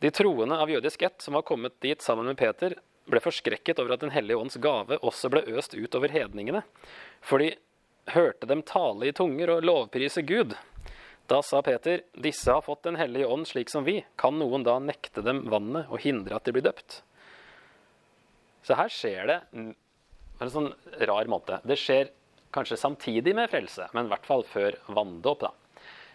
[0.01, 2.75] De troende av jødisk ett som var kommet dit sammen med Peter,
[3.07, 6.63] ble forskrekket over at Den hellige ånds gave også ble øst ut over hedningene,
[7.21, 7.53] for de
[8.11, 10.55] hørte dem tale i tunger og lovprise Gud.
[11.29, 14.79] Da sa Peter, disse har fått Den hellige ånd slik som vi, kan noen da
[14.79, 17.03] nekte dem vannet og hindre at de blir døpt?
[18.65, 20.71] Så her skjer det på en sånn
[21.09, 21.59] rar måte.
[21.67, 22.11] Det skjer
[22.51, 25.45] Kanskje samtidig med frelse, men i hvert fall før vanndåp.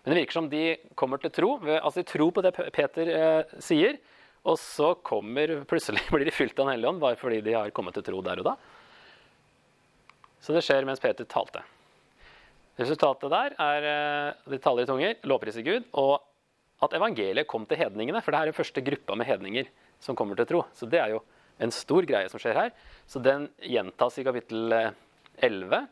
[0.04, 0.64] Men det virker som de
[0.98, 1.54] kommer til tro.
[1.78, 3.96] Altså De tror på det Peter eh, sier,
[4.46, 7.72] og så kommer, plutselig blir de fylt av Den hellige ånd bare fordi de har
[7.74, 8.54] kommet til tro der og da.
[10.44, 11.64] Så det skjer mens Peter talte.
[12.76, 16.20] Resultatet der er eh, de taler i tunger, lovpriser Gud, og
[16.84, 18.20] at evangeliet kom til hedningene.
[18.20, 19.72] For det er den første gruppa med hedninger
[20.04, 20.66] som kommer til tro.
[20.76, 21.24] Så det er jo
[21.62, 22.74] en stor greie som skjer her.
[23.08, 25.88] Så den gjentas i kapittel 11 eh,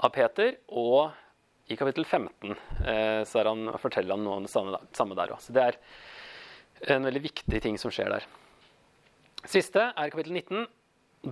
[0.00, 0.54] av Peter.
[0.68, 1.10] Og
[1.70, 2.54] i kapittel 15
[2.86, 5.42] eh, så han, forteller han noe om det samme, samme der òg.
[5.42, 5.80] Så det er
[6.96, 8.30] en veldig viktig ting som skjer der.
[9.48, 10.66] Siste er kapittel 19.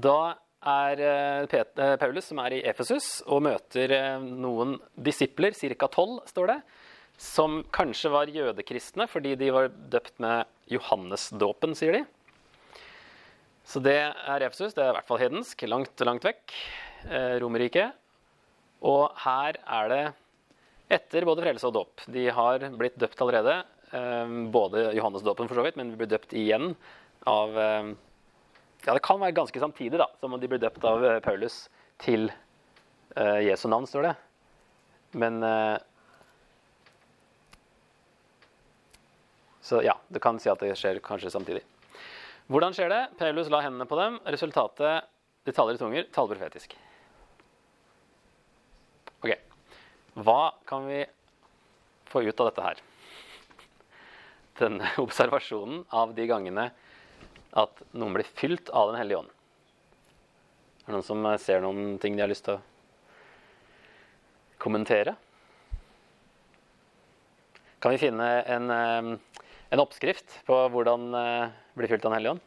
[0.05, 0.20] Da
[0.64, 5.88] er Peter, eh, Paulus som er i Efesus og møter eh, noen disipler, ca.
[5.88, 6.59] tolv, står det,
[7.18, 12.05] som kanskje var jødekristne fordi de var døpt med Johannesdåpen, sier de.
[13.68, 14.72] Så det er Efesus.
[14.72, 15.64] Det er i hvert fall hedensk.
[15.68, 16.54] Langt, langt vekk.
[17.09, 17.96] Eh, Romerriket.
[18.88, 20.04] Og her er det
[20.96, 22.07] etter både frelse og dåp.
[22.09, 23.59] De har blitt døpt allerede.
[23.92, 26.74] Ehm, både Johannesdåpen, for så vidt, men vi blir døpt igjen
[27.28, 27.96] av ehm,
[28.87, 31.64] Ja, det kan være ganske samtidig, da, som om de blir døpt av eh, Paulus
[31.98, 32.28] til
[33.18, 34.12] uh, Jesu navn, står det.
[35.18, 35.42] Men
[39.68, 41.64] Så ja, det kan si at det skjer kanskje samtidig.
[42.48, 43.00] Hvordan skjer det?
[43.20, 44.14] Paulus la hendene på dem.
[44.24, 45.04] Resultatet
[45.44, 46.74] De taler i tunger, taler profetisk.
[49.18, 49.32] OK.
[50.14, 51.02] hva kan vi
[52.08, 52.80] få ut av dette her?
[54.61, 56.68] Denne observasjonen av de gangene
[57.58, 59.32] at noen blir fylt av Den hellige ånd.
[60.84, 62.64] Er det noen som ser noen ting de har lyst til å
[64.61, 65.16] kommentere?
[67.78, 72.37] Kan vi finne en, eh, en oppskrift på hvordan eh, bli fylt av Den hellige
[72.37, 72.46] ånd?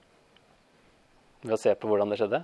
[1.45, 2.41] Ved å se på hvordan det skjedde?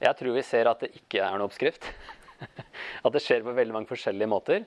[0.00, 1.84] Jeg tror vi ser at det ikke er noen oppskrift.
[3.04, 4.62] At det skjer på veldig mange forskjellige måter.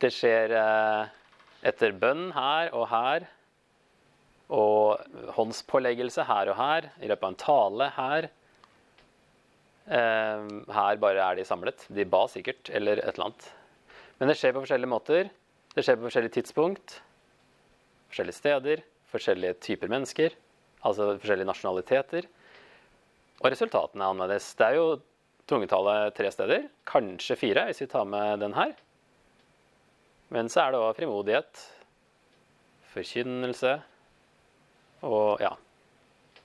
[0.00, 1.12] Det skjer eh,
[1.72, 3.24] etter bønn her og her.
[4.50, 5.00] Og
[5.36, 6.90] håndspåleggelse her og her.
[6.98, 8.28] I løpet av en tale her.
[9.90, 11.86] Eh, her bare er de samlet.
[11.88, 13.50] De ba sikkert, eller et eller annet.
[14.18, 15.30] Men det skjer på forskjellige måter.
[15.74, 16.98] Det skjer på forskjellige tidspunkt.
[18.10, 18.84] Forskjellige steder.
[19.12, 20.34] Forskjellige typer mennesker.
[20.82, 22.26] Altså forskjellige nasjonaliteter.
[23.40, 24.52] Og resultatene annerledes.
[24.58, 24.88] Det er jo
[25.50, 28.74] tungetallet tre steder, kanskje fire hvis vi tar med den her.
[30.30, 31.62] Men så er det òg frimodighet,
[32.92, 33.78] forkynnelse
[35.06, 35.54] og ja,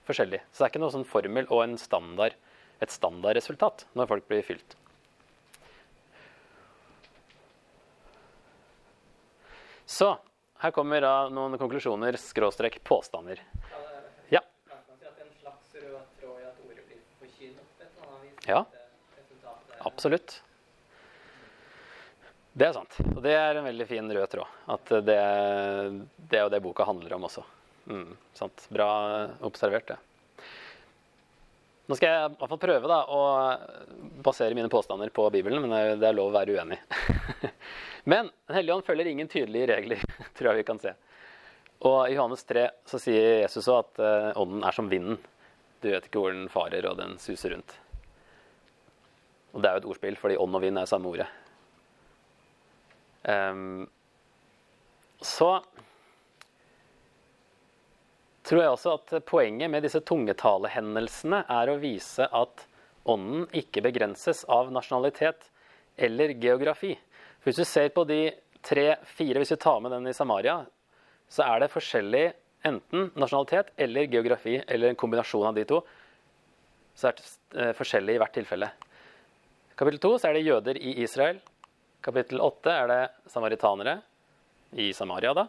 [0.07, 0.41] forskjellig.
[0.51, 2.35] Så det er ikke noe sånn formel og en standard,
[2.83, 4.77] et standardresultat når folk blir fylt.
[9.85, 10.15] Så
[10.63, 13.41] her kommer da noen konklusjoner, skråstrek, påstander.
[14.33, 14.41] Ja.
[18.47, 18.65] Ja,
[19.85, 20.41] absolutt.
[22.55, 22.97] Det er sant.
[23.11, 24.51] Og det er en veldig fin rød tråd.
[24.71, 25.17] At det,
[26.29, 27.43] det er jo det boka handler om også.
[27.85, 28.67] Mm, sant.
[28.73, 28.89] Bra
[29.45, 29.97] observert, det.
[31.85, 35.99] Nå skal jeg i hvert fall prøve da, å basere mine påstander på Bibelen, men
[36.01, 36.79] det er lov å være uenig.
[38.11, 40.01] men Den hellige ånd følger ingen tydelige regler,
[40.37, 40.95] tror jeg vi kan se.
[41.85, 45.19] Og i Johannes 3 så sier Jesus òg at uh, ånden er som vinden.
[45.83, 47.75] Du vet ikke hvor den farer, og den suser rundt.
[49.53, 51.27] Og det er jo et ordspill, fordi ånd og vind er samme ordet.
[53.29, 53.85] Um,
[55.21, 55.59] så
[58.45, 62.65] tror jeg også at poenget med disse tungetalehendelsene er å vise at
[63.09, 65.49] ånden ikke begrenses av nasjonalitet
[65.97, 66.93] eller geografi.
[67.45, 68.29] Hvis du ser på de
[68.65, 70.59] tre-fire, hvis vi tar med den i Samaria,
[71.29, 72.25] så er det forskjellig
[72.65, 75.81] enten nasjonalitet eller geografi, eller en kombinasjon av de to.
[76.97, 77.25] Så er det
[77.61, 78.71] eh, forskjellig i hvert tilfelle.
[79.75, 81.41] Kapittel 2 så er det jøder i Israel.
[82.05, 83.01] Kapittel 8 er det
[83.33, 83.99] samaritanere
[84.81, 85.33] i Samaria.
[85.33, 85.47] da.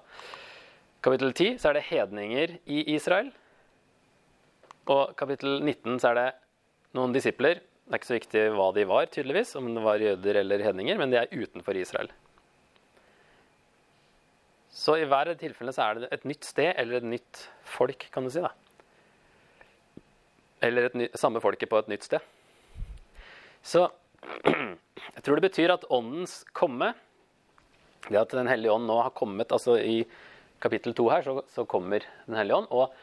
[1.07, 3.29] Kapittel 10 så er det hedninger i Israel.
[4.91, 6.31] Og kapittel 19 så er det
[6.99, 7.61] noen disipler.
[7.63, 10.99] Det er ikke så viktig hva de var, tydeligvis, om det var jøder eller hedninger,
[10.99, 12.11] men de er utenfor Israel.
[14.75, 18.27] Så i hver tilfelle så er det et nytt sted eller et nytt folk, kan
[18.27, 18.43] du si.
[18.43, 18.51] da.
[20.67, 22.31] Eller ny, samme folket på et nytt sted.
[23.63, 23.87] Så
[25.15, 26.97] jeg tror det betyr at åndens komme
[28.09, 30.01] Det at Den hellige ånd nå har kommet altså I
[30.63, 32.95] kapittel to her så, så, kommer Den hellige ånd og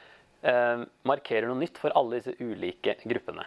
[0.42, 3.46] eh, markerer noe nytt for alle disse ulike gruppene.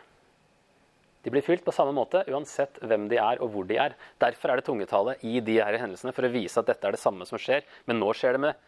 [1.27, 3.97] De blir fylt på samme måte uansett hvem de er og hvor de er.
[4.23, 7.03] Derfor er det tungetale i de her hendelsene for å vise at dette er det
[7.03, 7.66] samme som skjer.
[7.90, 8.64] Men nå skjer det med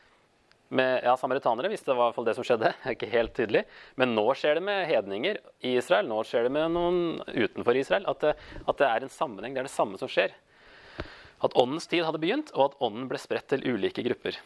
[0.68, 2.72] med ja, samaritanere, hvis det var i hvert fall det som skjedde.
[2.94, 3.64] ikke helt tydelig.
[4.00, 6.08] Men nå skjer det med hedninger i Israel.
[6.10, 7.00] Nå skjer det med noen
[7.32, 8.04] utenfor Israel.
[8.10, 8.34] At det,
[8.68, 9.56] at det er en sammenheng.
[9.56, 10.34] Det er det samme som skjer.
[11.44, 14.36] At åndens tid hadde begynt, og at ånden ble spredt til ulike grupper.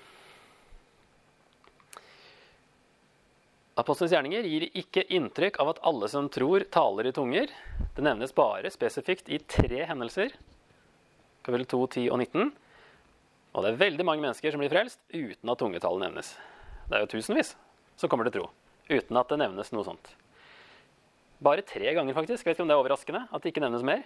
[3.80, 7.52] Apostelens gjerninger gir ikke inntrykk av at alle som tror, taler i tunger.
[7.96, 10.34] Det nevnes bare spesifikt i tre hendelser.
[11.40, 12.50] Kapittel 2, 10 og 19.
[13.52, 16.34] Og det er veldig mange mennesker som blir frelst uten at tungetallet nevnes.
[16.88, 17.54] Det er jo tusenvis
[17.96, 18.50] som kommer til tro
[18.92, 20.10] uten at det nevnes noe sånt.
[21.42, 22.44] Bare tre ganger, faktisk.
[22.44, 24.04] Jeg vet ikke om det er overraskende at det ikke nevnes mer.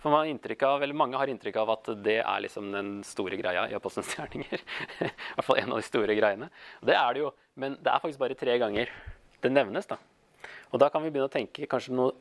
[0.00, 3.66] For man har av, Mange har inntrykk av at det er liksom den store greia
[3.68, 4.62] i Apostelens gjerninger.
[5.04, 6.48] I hvert fall en av de store greiene.
[6.80, 8.88] Det er det jo, men det er faktisk bare tre ganger
[9.44, 9.86] det nevnes.
[9.90, 9.98] da.
[10.72, 12.16] Og da kan vi begynne å tenke kanskje noe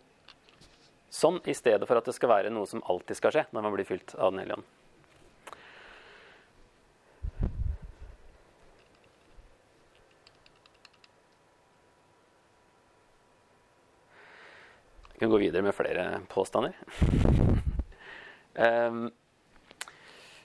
[1.10, 3.74] sånn i stedet for at det skal være noe som alltid skal skje når man
[3.78, 4.76] blir fylt av Den hellige ånd.
[15.14, 16.76] Vi kan gå videre med flere påstander.
[18.60, 19.08] um,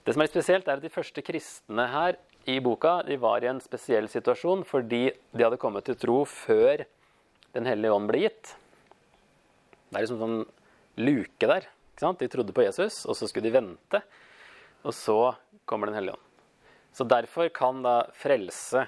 [0.05, 3.49] det som er spesielt, er at de første kristne her i boka de var i
[3.49, 6.85] en spesiell situasjon fordi de hadde kommet til tro før
[7.55, 8.49] Den hellige ånd ble gitt.
[9.87, 10.41] Det er liksom sånn
[10.99, 11.69] luke der.
[11.95, 14.01] De trodde på Jesus, og så skulle de vente.
[14.83, 16.25] og så kommer Den hellige ånd.
[16.93, 18.85] Så derfor kan da frelse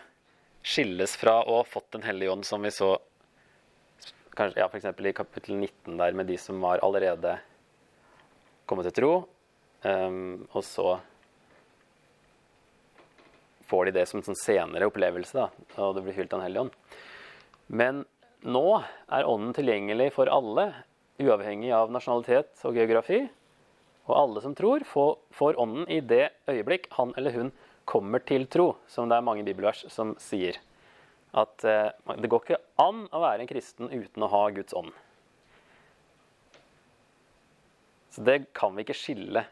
[0.62, 2.98] skilles fra å ha fått Den hellige ånd, som vi så
[4.36, 4.86] kanskje, ja, f.eks.
[4.86, 7.40] i kapittel 19 der med de som var allerede
[8.68, 9.14] kommet til tro,
[9.84, 10.98] um, og så
[13.68, 15.48] får de det som en sånn senere opplevelse, da,
[15.84, 17.00] og det blir fylt av Den hellige ånd.
[17.68, 18.04] Men
[18.48, 20.70] nå er ånden tilgjengelig for alle,
[21.20, 23.24] uavhengig av nasjonalitet og geografi.
[24.08, 27.52] Og alle som tror, får, får ånden i det øyeblikk han eller hun
[27.88, 30.60] kommer til tro, som det er mange bibelvers som sier.
[31.36, 34.94] At eh, det går ikke an å være en kristen uten å ha Guds ånd.
[38.18, 39.44] Så det kan vi ikke skille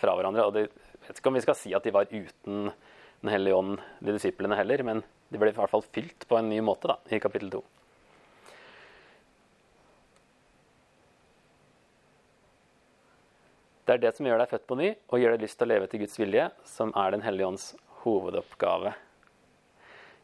[0.00, 0.48] fra hverandre.
[0.48, 0.64] Og det,
[0.98, 2.72] jeg vet ikke om vi skal si at de var uten
[3.18, 6.46] Den hellige ånd, de disiplene heller, men de ble i hvert fall fylt på en
[6.46, 7.62] ny måte da, i kapittel 2.
[13.82, 15.72] Det er det som gjør deg født på ny og gjør deg lyst til å
[15.72, 17.66] leve til Guds vilje, som er Den hellige ånds
[18.04, 18.94] hovedoppgave.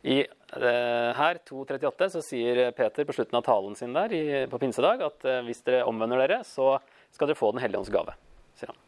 [0.06, 4.62] I eh, her, 2.38, så sier Peter på slutten av talen sin der i, på
[4.62, 6.76] pinsedag at eh, hvis dere omvender dere, så
[7.14, 8.14] skal dere få Den hellige ånds gave,
[8.58, 8.80] sier han.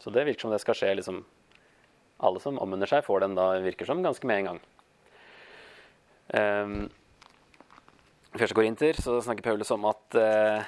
[0.00, 1.24] Så det virker som det skal skje liksom
[2.24, 4.60] Alle som omvender seg, får den da, virker som, ganske med en gang.
[6.34, 6.74] Um,
[8.32, 10.62] I første Korinter så snakker Paulus om at uh,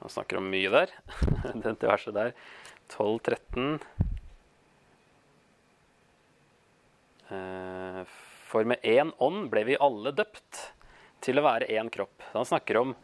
[0.00, 0.92] Han snakker om mye der.
[1.64, 2.30] Dette verset der.
[2.92, 3.80] 12-13.
[7.30, 8.04] Uh,
[8.50, 10.68] For med én ånd ble vi alle døpt
[11.24, 12.22] til å være én kropp.
[12.32, 12.94] Han snakker om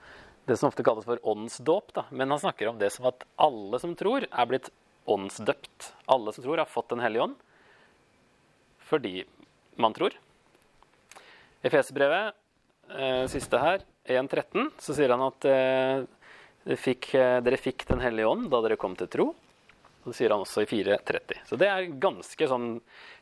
[0.47, 2.05] det som ofte kalles for åndsdåp, da.
[2.11, 4.71] men han snakker om det som at alle som tror, er blitt
[5.11, 5.93] åndsdøpt.
[6.13, 7.43] Alle som tror, har fått Den hellige ånd
[8.87, 9.25] fordi
[9.83, 10.15] man tror.
[11.67, 16.05] I eh, siste her, 1.13, så sier han at eh,
[16.71, 19.27] eh, dere fikk Den hellige ånd da dere kom til tro.
[20.07, 21.43] Og det sier han også i 4.30.
[21.49, 22.77] Så det er ganske sånn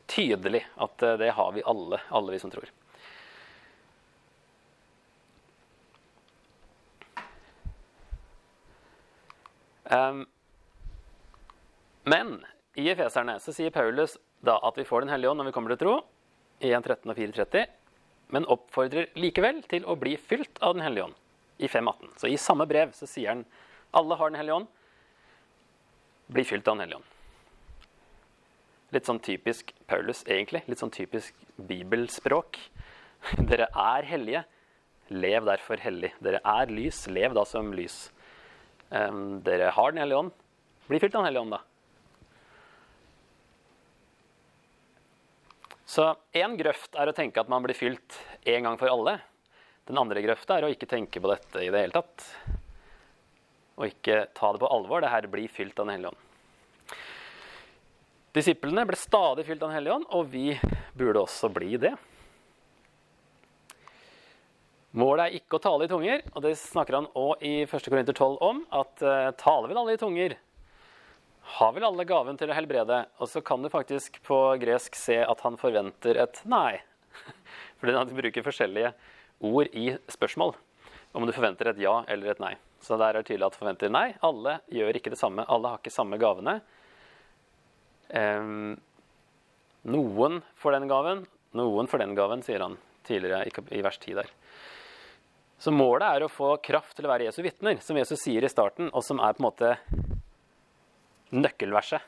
[0.05, 2.69] tydelig at eh, det har vi alle, alle vi som tror.
[9.91, 10.25] Um,
[12.09, 12.39] men
[12.75, 15.73] i Efeserne så sier Paulus da at vi får Den hellige ånd når vi kommer
[15.73, 15.95] til tro,
[16.61, 17.65] i 1.13 og 4.30,
[18.33, 21.19] men oppfordrer likevel til å bli fylt av Den hellige ånd
[21.57, 22.15] i 5.18.
[22.19, 23.45] Så i samme brev så sier han
[23.95, 24.71] alle har Den hellige ånd,
[26.27, 27.11] bli fylt av Den hellige ånd.
[28.95, 30.61] Litt sånn typisk Paulus, egentlig.
[30.69, 32.59] Litt sånn typisk bibelspråk.
[33.49, 34.43] Dere er hellige,
[35.09, 36.13] lev derfor hellig.
[36.23, 38.05] Dere er lys, lev da som lys.
[38.89, 40.31] Dere har Den hellige ånd.
[40.87, 41.61] Bli fylt av Den hellige ånd, da.
[45.85, 49.19] Så én grøft er å tenke at man blir fylt en gang for alle.
[49.85, 52.25] Den andre grøfta er å ikke tenke på dette i det hele tatt.
[53.77, 55.03] Og ikke ta det på alvor.
[55.03, 56.21] Det her blir fylt av Den hellige ånd.
[58.35, 60.59] Disiplene ble stadig fylt av Den hellige ånd, og vi
[60.97, 61.93] burde også bli det.
[64.95, 67.87] Målet er ikke å tale i tunger, og det snakker han òg i 1.
[67.91, 68.61] Korinter 12 om.
[68.71, 70.37] At uh, taler vel alle i tunger?
[71.57, 73.01] Har vel alle gaven til å helbrede?
[73.19, 76.77] Og så kan du faktisk på gresk se at han forventer et nei.
[77.81, 78.93] Fordi han bruker forskjellige
[79.51, 80.55] ord i spørsmål.
[81.15, 82.53] Om du forventer et ja eller et nei.
[82.79, 84.07] Så der er det tydelig at forventer nei.
[84.23, 85.43] Alle gjør ikke det samme.
[85.51, 86.55] Alle har ikke samme gavene.
[88.15, 88.77] Um,
[89.91, 91.27] noen får den gaven,
[91.57, 93.43] noen får den gaven, sier han tidligere
[93.75, 94.29] i vers 10 der.
[95.61, 98.51] Så målet er å få kraft til å være Jesu vitner, som Jesus sier i
[98.51, 99.71] starten, og som er på en måte
[101.35, 102.03] nøkkelverset.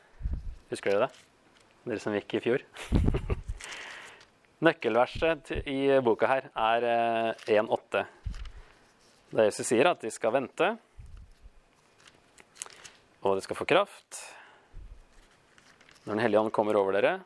[0.71, 1.25] Husker dere det?
[1.88, 2.65] Dere som gikk i fjor?
[4.67, 6.88] Nøkkelverset i boka her er
[7.47, 8.01] 1,8.
[8.01, 8.13] Eh,
[9.27, 10.69] Der Jesus sier at de skal vente,
[13.23, 14.21] og de skal få kraft
[16.07, 17.17] når Den hellige ånd kommer over dere.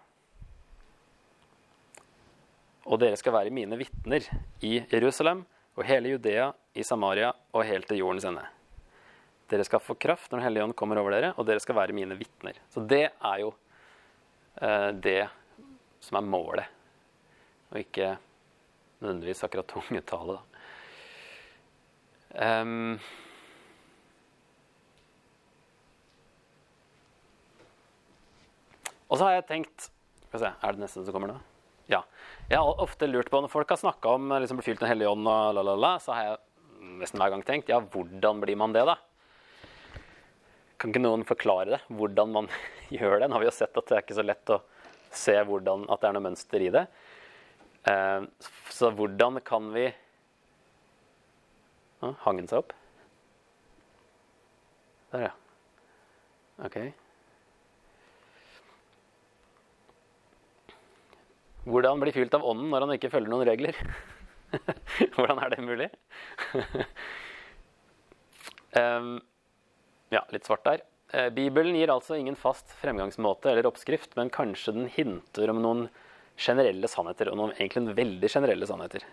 [2.90, 4.26] Og dere skal være mine vitner
[4.66, 5.44] i Jerusalem
[5.78, 8.44] og hele Judea, i Samaria og helt til jordens ende.
[9.52, 11.96] Dere skal få kraft når Den hellige ånd kommer over dere, og dere skal være
[11.96, 12.60] mine vitner.
[12.72, 13.52] Så det er jo
[14.62, 15.26] eh, det
[16.02, 16.72] som er målet,
[17.72, 18.16] og ikke
[19.02, 20.48] nødvendigvis akkurat tungetale, da.
[22.32, 22.96] Um,
[29.12, 29.90] og så har jeg tenkt
[30.22, 31.42] Skal vi se, er det neste som kommer nå?
[31.92, 32.02] Ja.
[32.48, 35.12] Jeg har ofte lurt på, Når folk har snakka om liksom, bli fylt Den hellige
[35.12, 36.38] ånd, og la, la, la, så har jeg
[37.02, 38.98] nesten hver gang tenkt ja, hvordan blir man det, da?
[40.82, 41.82] Kan ikke noen forklare det?
[41.94, 42.50] Hvordan man
[42.96, 43.28] gjør det?
[43.28, 44.62] Nå har vi jo sett at det er ikke så lett å
[45.12, 46.86] se hvordan, at det er noe mønster i det.
[47.92, 48.22] Eh,
[48.72, 49.88] så hvordan kan vi
[52.02, 52.76] ah, Hang den seg opp?
[55.12, 55.34] Der, ja.
[56.64, 56.78] Ok.
[61.66, 63.78] Hvordan bli fylt av ånden når han ikke følger noen regler?
[65.16, 65.90] Hvordan er det mulig?
[68.82, 69.20] um,
[70.12, 70.82] ja, litt svart der.
[71.14, 75.86] Uh, Bibelen gir altså ingen fast fremgangsmåte eller oppskrift, men kanskje den hinter om noen
[76.42, 79.06] generelle sannheter, og noen egentlig veldig generelle sannheter.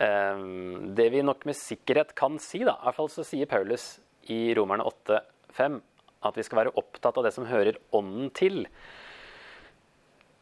[0.00, 3.96] Um, det vi nok med sikkerhet kan si, da, i hvert fall så sier Paulus
[4.32, 5.80] i Romerne 8,5
[6.28, 8.62] at vi skal være opptatt av det som hører ånden til.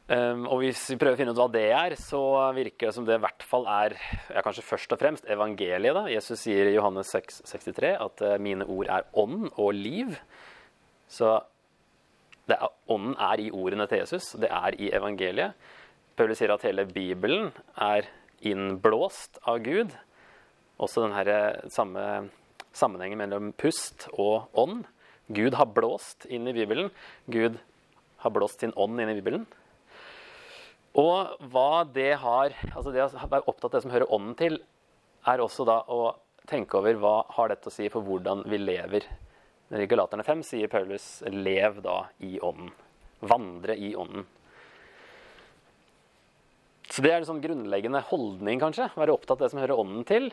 [0.08, 2.20] Um, og hvis vi prøver å finne ut hva det er, så
[2.56, 3.92] virker det som det i hvert fall er
[4.32, 5.92] ja, kanskje først og fremst evangeliet.
[5.96, 6.06] da.
[6.08, 10.16] Jesus sier i Johannes 6, 63 at uh, mine ord er ånd og liv.
[11.12, 11.34] Så
[12.48, 14.32] er, ånden er i ordene til Jesus.
[14.40, 15.68] Det er i evangeliet.
[16.16, 18.08] Paulus sier at hele Bibelen er
[18.48, 19.92] innblåst av Gud.
[20.80, 22.30] Også den her eh, samme
[22.78, 24.86] sammenhengen mellom pust og ånd.
[25.28, 26.90] Gud har blåst inn i Bibelen.
[27.28, 27.58] Gud
[28.22, 29.44] har blåst sin ånd inn i Bibelen.
[30.96, 34.58] Og hva det har Altså det å være opptatt av det som hører ånden til,
[35.28, 36.14] er også da å
[36.48, 39.04] tenke over hva har dette å si for hvordan vi lever.
[39.68, 42.72] I Galaterne 5 sier Paulus 'lev da i ånden'.
[43.20, 44.24] Vandre i ånden.
[46.88, 48.88] Så det er en sånn grunnleggende holdning, kanskje.
[48.96, 50.30] Være opptatt av det som hører ånden til.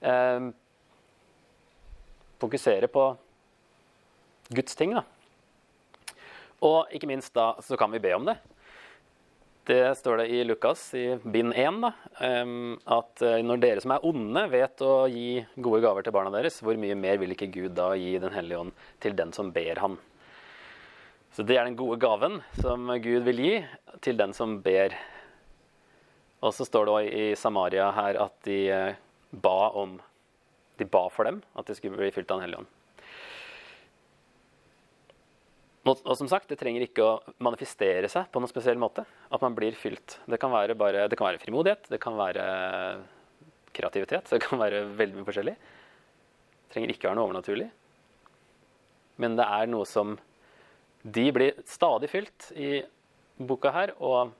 [0.00, 0.50] Eh,
[2.38, 3.16] fokusere på
[4.54, 5.02] Guds ting, da.
[6.62, 8.36] Og ikke minst da så kan vi be om det.
[9.70, 11.90] Det står det i Lukas i bind 1 da,
[12.90, 16.56] at eh, når dere som er onde, vet å gi gode gaver til barna deres,
[16.58, 19.78] hvor mye mer vil ikke Gud da gi Den hellige ånd til den som ber
[19.78, 19.94] han?
[21.36, 23.54] Så det er den gode gaven som Gud vil gi
[24.02, 24.96] til den som ber.
[26.42, 28.98] Og så står det i Samaria her at de eh,
[29.30, 30.00] ba om
[30.80, 32.74] De ba for dem, at de skulle bli fylt av Den hellige ånd.
[35.88, 39.06] Og som sagt, det trenger ikke å manifestere seg på noen spesiell måte.
[39.32, 40.18] At man blir fylt.
[40.28, 42.44] Det kan være, bare, det kan være frimodighet, det kan være
[43.72, 44.28] kreativitet.
[44.28, 45.54] Det kan være veldig mye forskjellig.
[45.56, 47.70] Det trenger ikke være noe overnaturlig.
[49.20, 50.18] Men det er noe som
[51.00, 52.82] De blir stadig fylt i
[53.40, 54.34] boka her, og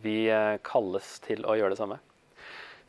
[0.00, 1.98] vi eh, kalles til å gjøre det samme.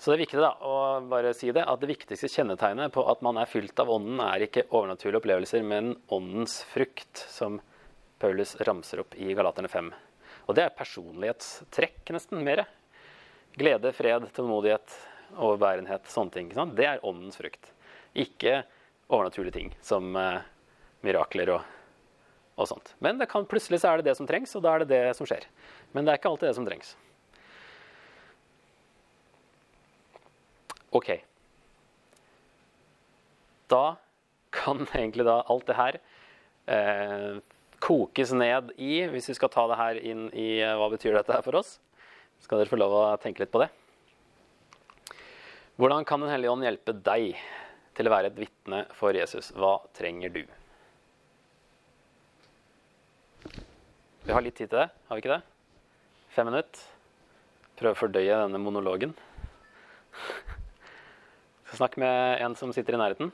[0.04, 3.22] Så det er viktig da, å bare si det, at det viktigste kjennetegnet på at
[3.24, 7.62] man er fylt av ånden, er ikke overnaturlige opplevelser, men åndens frukt, som
[8.20, 9.88] Paulus ramser opp i Galaterne 5.
[10.50, 12.66] Og det er personlighetstrekk, nesten, mer.
[13.56, 14.98] Glede, fred, tålmodighet,
[15.38, 16.52] overbærenhet, sånne ting.
[16.52, 17.72] Det er åndens frukt.
[18.12, 18.66] Ikke
[19.08, 20.44] overnaturlige ting som eh,
[21.08, 21.72] mirakler og,
[22.60, 22.92] og sånt.
[23.00, 25.32] Men kan, plutselig så er det det som trengs, og da er det det som
[25.32, 25.48] skjer.
[25.96, 26.92] Men det er ikke alltid det som trengs.
[30.94, 31.12] OK.
[33.72, 33.86] Da
[34.54, 36.00] kan egentlig da alt det her
[36.70, 37.40] eh,
[37.84, 41.34] kokes ned i Hvis vi skal ta det her inn i eh, hva betyr dette
[41.36, 41.78] her for oss,
[42.44, 43.72] skal dere få lov å tenke litt på det.
[45.80, 47.34] Hvordan kan Den hellige ånd hjelpe deg
[47.98, 49.50] til å være et vitne for Jesus?
[49.58, 50.44] Hva trenger du?
[54.24, 55.42] Vi har litt tid til det, har vi ikke det?
[56.32, 56.86] Fem minutter.
[57.76, 59.18] Prøve å fordøye denne monologen.
[61.74, 63.32] Snakk med en som sitter i nærheten.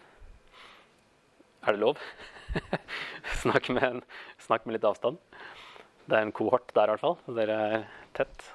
[1.67, 1.97] Er det lov?
[3.41, 3.97] snakk, med en,
[4.39, 5.17] snakk med litt avstand.
[6.07, 7.17] Det er en kohort der i hvert fall.
[7.35, 7.81] Dere er
[8.15, 8.45] tett.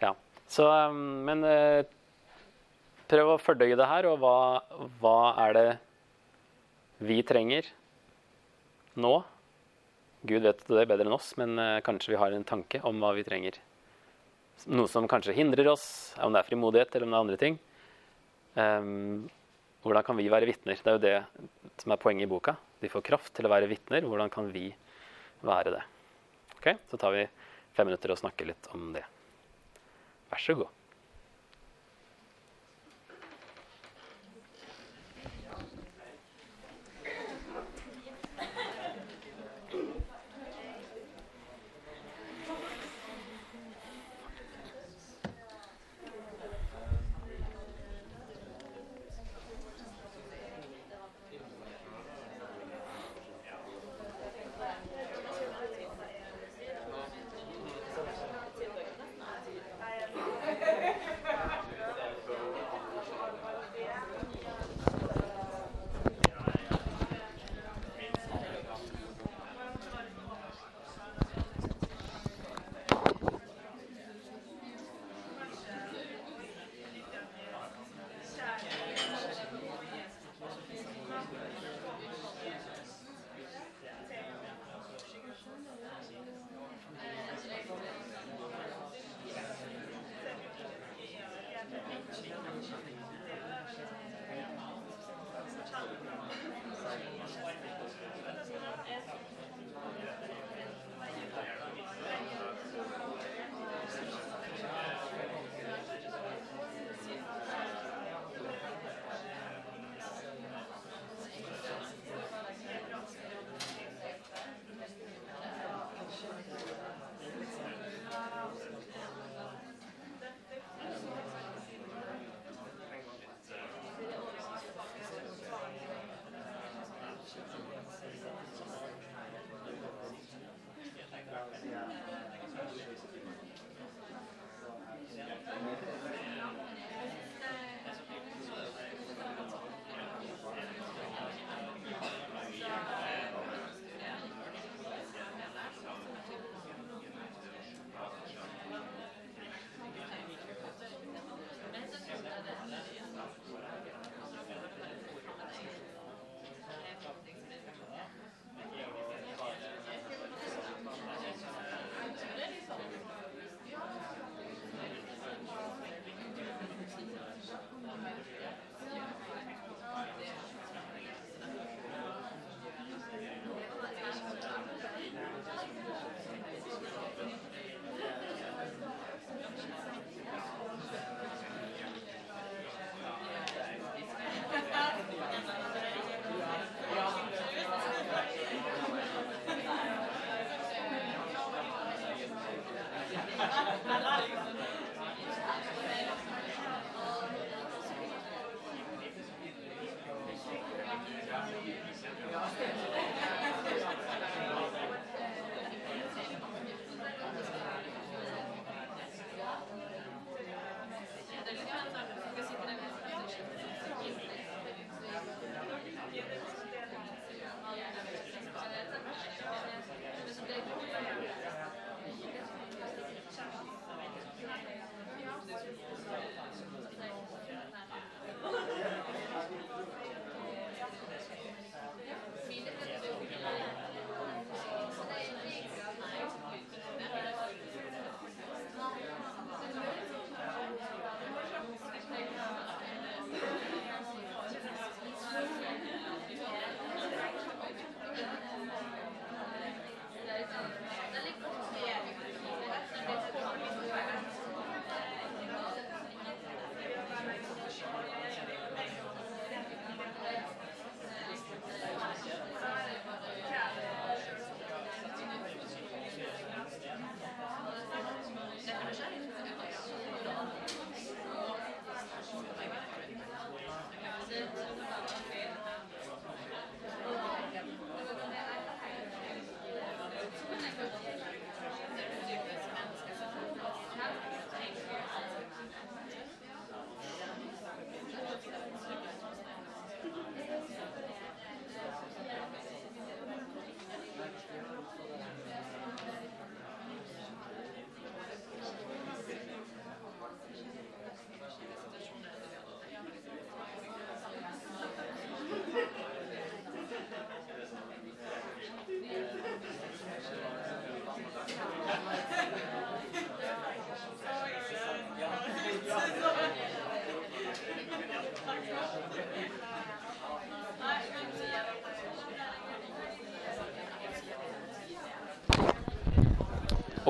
[0.00, 0.14] Ja.
[0.48, 1.84] Så, um, men eh,
[3.12, 4.36] prøv å fordøye det her, og hva,
[5.02, 5.66] hva er det
[7.04, 7.68] vi trenger
[8.96, 9.12] nå?
[10.24, 13.12] Gud vet det bedre enn oss, men eh, kanskje vi har en tanke om hva
[13.18, 13.60] vi trenger.
[14.72, 15.84] Noe som kanskje hindrer oss,
[16.22, 17.60] om det er frimodighet eller om det er andre ting.
[18.58, 19.30] Um,
[19.82, 20.78] hvordan kan vi være vitner?
[20.78, 22.56] Det er jo det som er poenget i boka.
[22.82, 24.04] De får kraft til å være vitner.
[24.06, 24.68] Hvordan kan vi
[25.42, 25.82] være det?
[26.58, 27.24] Ok, Så tar vi
[27.74, 29.02] fem minutter og snakker litt om det.
[30.30, 30.81] Vær så god.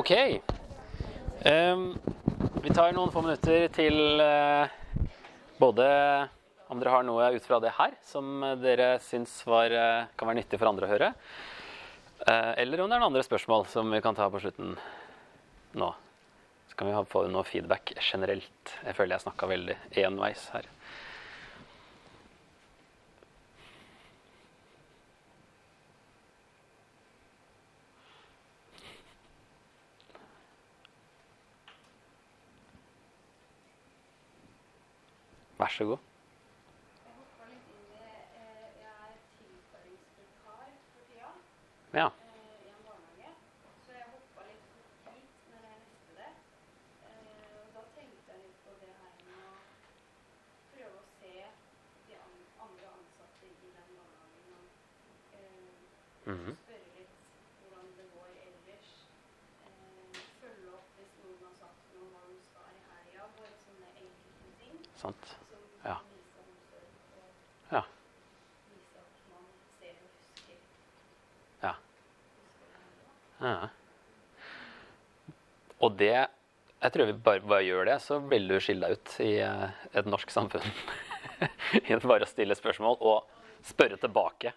[0.03, 0.40] Ok.
[1.46, 1.82] Um,
[2.62, 4.66] vi tar noen få minutter til uh,
[5.62, 5.84] både
[6.66, 10.40] om dere har noe ut fra det her som dere syns var, uh, kan være
[10.40, 11.12] nyttig for andre å høre,
[12.26, 14.74] uh, eller om det er noen andre spørsmål som vi kan ta på slutten
[15.78, 15.92] nå.
[16.72, 18.74] Så kan vi få noe feedback generelt.
[18.82, 20.66] Jeg føler jeg snakka veldig enveis her.
[35.62, 35.98] Vær så god.
[37.06, 41.28] Jeg hoppa litt inn i eh, Jeg er tilføringsvikar for tida
[42.00, 42.06] Ja.
[42.06, 43.30] eh, i en barnehage.
[43.86, 44.66] Så jeg hoppa litt
[45.06, 46.32] hit når jeg leste det.
[47.06, 49.54] Eh, og da tenkte jeg litt på det her med å
[50.72, 51.34] prøve å se
[52.08, 52.34] de an
[52.66, 54.66] andre ansatte i den barnehagen og
[55.38, 55.78] eh,
[56.32, 56.56] Mhm.
[56.64, 57.14] spørre litt
[57.62, 58.90] hvordan det går ellers.
[59.68, 63.30] Eh, følge opp hvis noen har sagt noe om hva de skal i helga.
[63.38, 65.26] Bare sånne enkle ting Sant.
[65.50, 65.94] som Ja.
[65.98, 67.82] kan vise omsorg og Ja.
[68.70, 69.44] vise at man
[69.80, 70.58] ser og husker.
[71.62, 71.72] Ja.
[72.38, 73.06] husker hverandre.
[73.40, 73.68] Ja.
[75.83, 76.14] Og det
[76.83, 79.68] Jeg tror vi bare, bare gjør det, så vil du skille deg ut i eh,
[79.95, 80.64] et norsk samfunn.
[81.78, 83.28] I bare å stille spørsmål og
[83.62, 84.51] spørre tilbake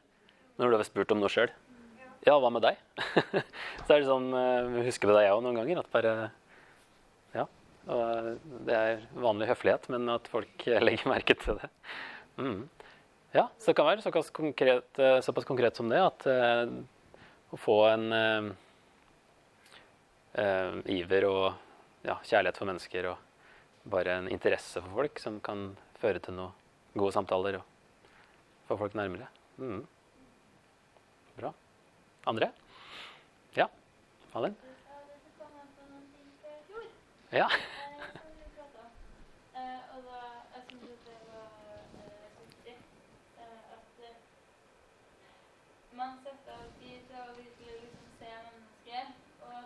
[0.58, 1.54] når du har spurt om noe sjøl.
[2.26, 2.80] Ja, hva med deg?
[3.86, 5.84] så er det sånn eh, Husker det jeg òg, noen ganger.
[5.84, 6.16] At bare
[7.36, 7.46] Ja.
[7.86, 11.70] Og det er vanlig høflighet, men at folk legger merke til det.
[12.42, 12.64] Mm.
[13.36, 16.72] Ja, så det kan være såpass konkret, eh, såpass konkret som det at eh,
[17.54, 18.08] å få en
[20.38, 21.46] eh, iver og
[22.06, 23.18] ja, kjærlighet for mennesker og
[23.90, 25.72] bare en interesse for folk som kan
[26.02, 26.54] føre til noen
[26.96, 27.66] gode samtaler og
[28.68, 29.28] få folk nærmere.
[29.58, 29.84] Mm.
[31.38, 31.52] Bra.
[32.26, 32.52] Andre?
[33.56, 33.68] Ja?
[34.34, 34.56] Malin?
[34.64, 36.86] Ja, dette kom jeg på noen ting fra i fjor.
[37.36, 37.48] Ja.
[37.52, 37.60] eh,
[38.16, 38.90] som vi pratet om.
[39.60, 40.22] Eh, og da,
[40.56, 44.18] jeg synes at det var eh, så viktig eh, at eh,
[46.00, 49.04] man setter av tid til å virkelig liksom se mennesker.
[49.46, 49.60] Og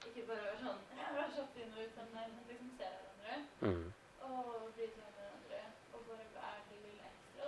[0.07, 0.79] ikke bare være sånn
[1.15, 3.33] Vær kjapt inn og ut, men liksom se hverandre.
[3.61, 3.93] Mm.
[4.21, 5.61] Og bry seg om hverandre.
[5.93, 7.47] Og bare være det lille ekstra.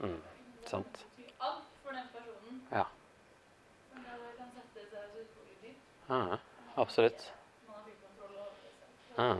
[0.00, 0.22] Mm,
[0.66, 0.94] sant.
[1.16, 2.56] betyr alt for den personen.
[2.72, 2.84] Ja.
[3.94, 6.01] Men det kan sette seg så utrolig dypt.
[6.12, 6.38] Ja,
[6.74, 7.32] absolutt.
[9.16, 9.36] Ja.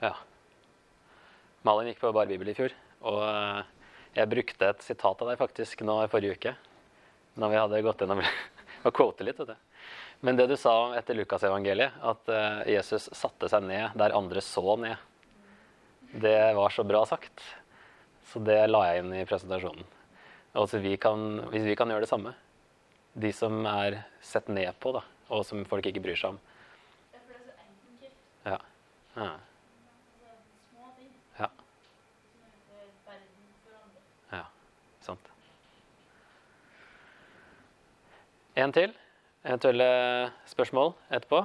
[0.00, 0.16] Ja.
[1.62, 2.74] Malin gikk på Barbibel i fjor,
[3.06, 3.60] og eh,
[4.18, 6.56] jeg brukte et sitat av deg faktisk nå i forrige uke.
[7.38, 8.24] Når vi hadde gått gjennom
[8.88, 9.86] og quote litt, vet du.
[10.26, 14.74] Men det du sa etter Lukasevangeliet, at eh, Jesus satte seg ned der andre så
[14.82, 14.98] ned,
[16.10, 17.38] det var så bra sagt.
[18.32, 19.86] Så det la jeg inn i presentasjonen.
[20.58, 22.34] Altså vi kan, hvis vi kan gjøre det samme,
[23.14, 26.38] de som er sett ned på, da, og som folk ikke bryr seg om.
[27.12, 28.14] Ja, for det er så enkelt.
[28.46, 28.58] Ja.
[29.16, 29.32] ja.
[31.40, 31.48] Ja.
[34.32, 34.44] Ja,
[35.04, 35.32] sant.
[38.56, 38.92] En til?
[39.42, 39.88] Eventuelle
[40.46, 41.44] spørsmål etterpå?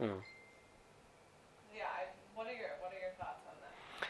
[0.00, 0.12] Mm.
[1.76, 1.84] Yeah,
[2.34, 4.08] what are your what are your thoughts on that?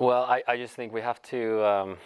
[0.00, 1.64] Well, I, I just think we have to.
[1.64, 1.96] Um,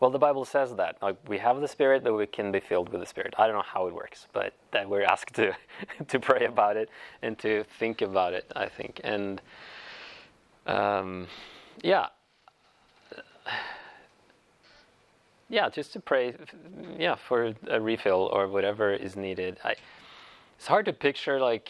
[0.00, 2.88] well, the Bible says that like, we have the Spirit, but we can be filled
[2.88, 3.34] with the Spirit.
[3.38, 5.54] I don't know how it works, but that we're asked to
[6.08, 6.88] to pray about it
[7.22, 8.50] and to think about it.
[8.56, 9.40] I think, and
[10.66, 11.28] um,
[11.84, 12.06] yeah,
[15.52, 16.34] yeah, just to pray,
[16.98, 19.58] yeah, for a refill or whatever is needed.
[19.62, 19.74] I,
[20.56, 21.68] it's hard to picture like,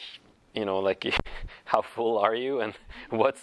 [0.54, 1.12] you know, like
[1.64, 2.74] how full are you and
[3.10, 3.42] what's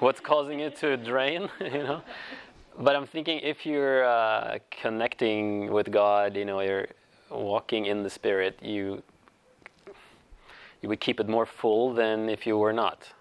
[0.00, 2.02] what's causing it to drain, you know.
[2.76, 6.88] But I'm thinking if you're uh, connecting with God, you know, you're
[7.30, 9.00] walking in the Spirit, you
[10.82, 13.12] you would keep it more full than if you were not.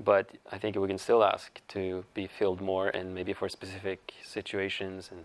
[0.00, 4.12] But I think we can still ask to be filled more, and maybe for specific
[4.24, 5.10] situations.
[5.12, 5.24] And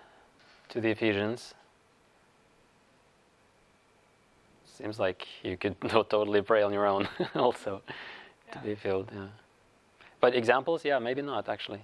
[0.71, 1.53] to the Ephesians,
[4.65, 7.81] seems like you could not totally pray on your own also
[8.51, 9.09] to be filled.
[9.13, 9.27] Yeah.
[10.19, 11.81] But examples, yeah, maybe not actually.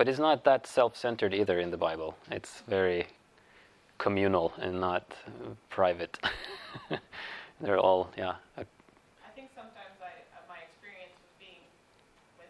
[0.00, 2.16] But it's not that self-centered either in the Bible.
[2.30, 3.06] It's very
[4.00, 6.18] communal and not uh, private.
[7.60, 8.64] They're all, yeah, a
[9.20, 11.60] I think sometimes I, uh, my experience with being
[12.40, 12.48] with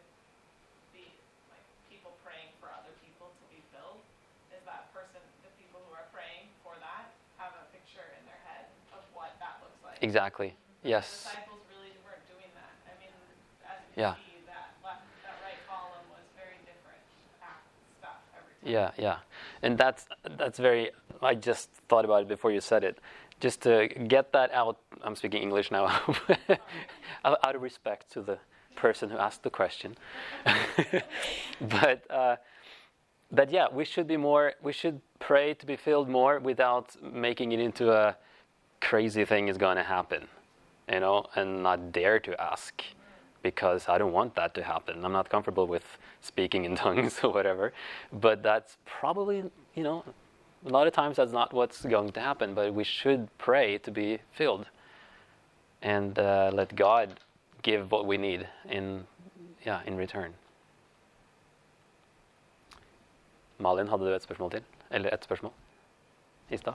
[0.94, 1.02] the
[1.50, 3.98] like people praying for other people to be filled
[4.54, 8.38] is that person, the people who are praying for that, have a picture in their
[8.46, 9.89] head of what that looks like.
[10.00, 10.54] Exactly.
[10.82, 11.28] Yes.
[11.68, 12.72] really weren't doing that.
[12.86, 13.12] I mean,
[13.64, 14.14] as Yeah.
[14.14, 17.02] see, that left, that right column was very different
[17.42, 17.66] act
[17.98, 18.96] stuff every time.
[18.96, 19.18] Yeah, yeah.
[19.62, 20.06] And that's
[20.38, 20.90] that's very
[21.22, 22.98] I just thought about it before you said it.
[23.40, 25.84] Just to get that out I'm speaking English now
[27.24, 28.38] out out of respect to the
[28.76, 29.96] person who asked the question.
[31.60, 32.36] but uh,
[33.30, 37.52] but yeah, we should be more we should pray to be filled more without making
[37.52, 38.16] it into a
[38.80, 40.28] crazy thing is going to happen.
[40.92, 42.82] You know, and not dare to ask
[43.42, 45.04] because I don't want that to happen.
[45.04, 47.72] I'm not comfortable with speaking in tongues or whatever.
[48.12, 50.04] But that's probably, you know,
[50.66, 52.54] a lot of times that's not what's going to happen.
[52.54, 54.66] But we should pray to be filled
[55.82, 57.20] and uh, let God
[57.62, 59.06] give what we need in,
[59.64, 60.34] yeah, in return.
[63.58, 64.64] Malin, hadde du et spørsmål til?
[64.90, 65.52] Eller et spørsmål?
[66.50, 66.74] I stad?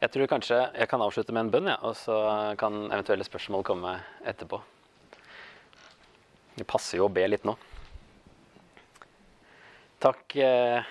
[0.00, 2.14] Jeg tror kanskje jeg kan avslutte med en bønn, ja, og så
[2.56, 4.56] kan eventuelle spørsmål komme etterpå.
[6.56, 7.52] Det passer jo å be litt nå.
[10.00, 10.88] Takk, eh,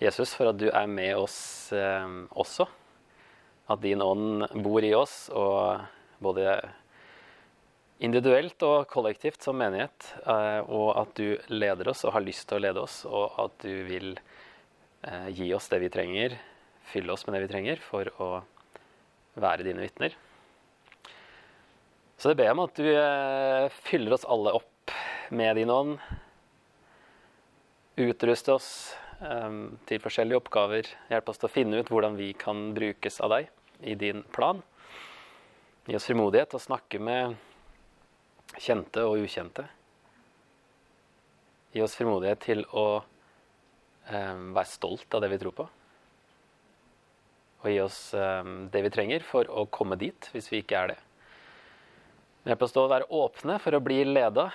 [0.00, 1.36] Jesus, for at du er med oss
[1.76, 2.64] eh, også.
[3.68, 5.84] At din ånd bor i oss, og
[6.24, 6.56] både
[8.00, 10.14] individuelt og kollektivt som menighet.
[10.24, 13.60] eh, Og at du leder oss og har lyst til å lede oss, og at
[13.60, 14.14] du vil
[15.32, 16.34] gi oss det vi trenger,
[16.90, 18.30] fylle oss med det vi trenger for å
[19.40, 20.16] være dine vitner.
[22.20, 24.92] Så det ber jeg om at du eh, fyller oss alle opp
[25.32, 25.94] med din ånd.
[28.00, 28.70] Utruste oss
[29.24, 29.54] eh,
[29.88, 30.90] til forskjellige oppgaver.
[31.08, 33.48] Hjelp oss til å finne ut hvordan vi kan brukes av deg
[33.80, 34.60] i din plan.
[35.88, 37.38] Gi oss frimodighet til å snakke med
[38.60, 39.64] kjente og ukjente.
[41.72, 45.66] Gi oss frimodighet til å um, være stolt av det vi tror på.
[47.60, 50.92] Og gi oss eh, det vi trenger for å komme dit, hvis vi ikke er
[50.94, 51.00] det.
[52.48, 54.46] Hjelp oss til å være åpne for å bli leda.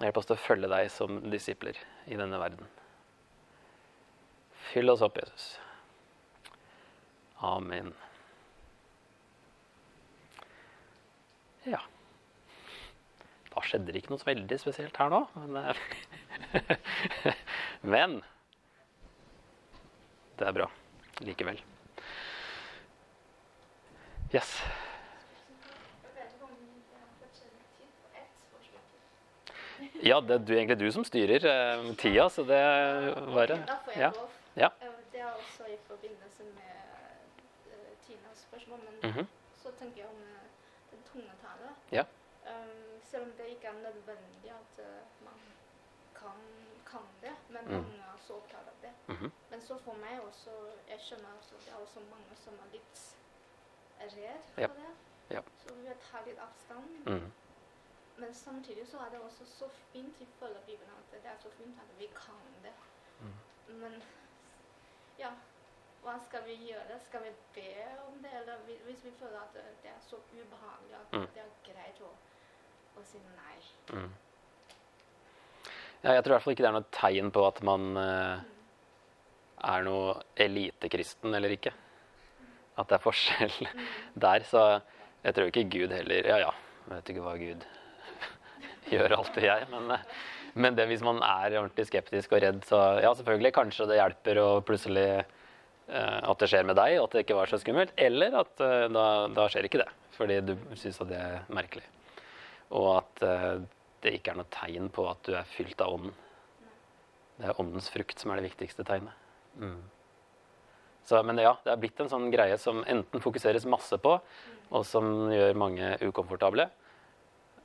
[0.00, 1.76] Hjelp oss til å følge deg som disipler
[2.08, 2.72] i denne verden.
[4.70, 5.52] Fyll oss opp, Jesus.
[7.44, 7.92] Amen.
[11.68, 11.82] Ja.
[13.52, 15.26] Da skjedde det ikke noe veldig spesielt her nå.
[15.36, 17.36] Men, eh,
[17.94, 18.22] men
[20.38, 20.70] det er bra
[21.20, 21.60] likevel.
[24.34, 24.56] Yes.
[30.04, 33.14] Ja, det er egentlig du som styrer eh, tida, så det jeg
[33.96, 34.10] Ja.
[34.56, 34.68] Ja.
[34.82, 36.74] Eh, Det er også i forbindelse med
[37.70, 39.26] eh, Tinas spørsmål, men Mhm.
[39.62, 40.44] så tenker jeg om eh,
[40.90, 41.68] den tunge tale.
[41.92, 42.04] Ja.
[43.10, 44.84] Selv om det ikke er nødvendig at
[45.24, 45.38] man
[46.20, 46.38] kan,
[46.90, 47.84] kan det, men Mm.
[48.32, 48.92] Er opptatt av det.
[49.08, 49.32] Mhm.
[49.50, 50.50] Men så for meg også,
[50.88, 53.16] jeg skjønner også det er også mange som er litt
[54.00, 54.66] redd for Ja.
[54.66, 54.90] det.
[55.30, 55.40] Ja.
[55.56, 57.06] Så vi tar litt avstand.
[57.06, 57.32] Mm.
[58.16, 61.50] Men samtidig så er det også så fint i følge Bibelen at det er så
[61.50, 62.72] fint at vi kan det.
[63.20, 63.34] Mm.
[63.80, 64.02] Men
[65.18, 65.30] ja,
[66.02, 67.00] hva skal vi gjøre?
[67.06, 68.32] Skal vi be om det?
[68.40, 71.26] Eller hvis vi føler at det- er så ubehagelig at Mm.
[71.34, 72.10] det er greit å,
[73.00, 74.08] å si nei.
[76.04, 76.10] Mm.
[76.10, 78.40] Ja, jeg tror i hvert fall ikke det er noe tegn på at man eh,
[79.72, 81.72] er noe elitekristen eller ikke.
[82.76, 83.54] At det er forskjell
[84.26, 84.44] der.
[84.44, 84.64] Så
[85.24, 86.50] jeg tror ikke Gud heller Ja ja,
[86.84, 87.64] jeg vet ikke hva Gud
[88.92, 89.68] gjør alltid, jeg.
[89.72, 90.04] Men, eh,
[90.54, 93.54] men det hvis man er ordentlig skeptisk og redd, så ja, selvfølgelig.
[93.56, 97.38] Kanskje det hjelper å plutselig eh, at det skjer med deg, og at det ikke
[97.38, 97.96] var så skummelt.
[97.96, 99.88] Eller at da, da skjer ikke det,
[100.18, 101.88] fordi du syns at det er merkelig.
[102.74, 103.24] Og at
[104.04, 106.14] det ikke er noe tegn på at du er fylt av ånden.
[107.38, 109.16] Det er åndens frukt som er det viktigste tegnet.
[109.58, 109.80] Mm.
[111.04, 114.14] Så, men ja, det er blitt en sånn greie som enten fokuseres masse på,
[114.70, 116.68] og som gjør mange ukomfortable.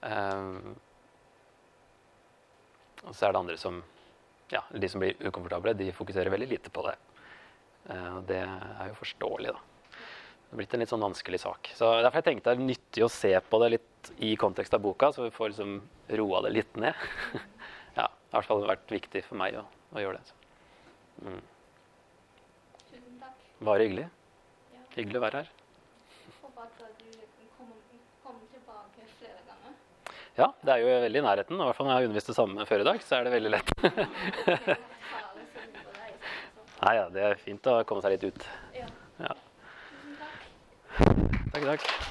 [0.02, 0.76] Um,
[3.06, 3.82] og så er det andre som
[4.50, 6.96] Ja, de som blir ukomfortable, de fokuserer veldig lite på det.
[7.94, 9.62] Og det er jo forståelig, da.
[10.50, 11.70] Det er blitt en litt sånn vanskelig sak.
[11.78, 14.82] Så Derfor jeg tenkte det er nyttig å se på det litt i kontekst av
[14.82, 15.76] boka, så vi får liksom
[16.18, 16.94] roa det litt ned.
[18.00, 20.36] ja, i hvert fall vært viktig for meg å, å gjøre det.
[21.26, 21.42] Mm.
[22.90, 23.46] Tusen takk.
[23.70, 24.08] Bare hyggelig.
[24.74, 24.84] Ja.
[24.96, 25.52] Hyggelig å være her.
[26.42, 27.20] Håper at du
[27.58, 27.78] kommer,
[28.24, 29.76] kommer tilbake flere ganger.
[30.40, 31.60] Ja, det er jo veldig i nærheten.
[31.60, 33.36] I hvert fall når jeg har undervist det samme før i dag, så er det
[33.36, 33.74] veldig lett.
[33.84, 33.98] Tale
[35.52, 38.50] siden på deg, så- Nei, ja, det er fint å komme seg litt ut.
[38.80, 38.88] Ja.
[41.50, 42.09] Takk, takk.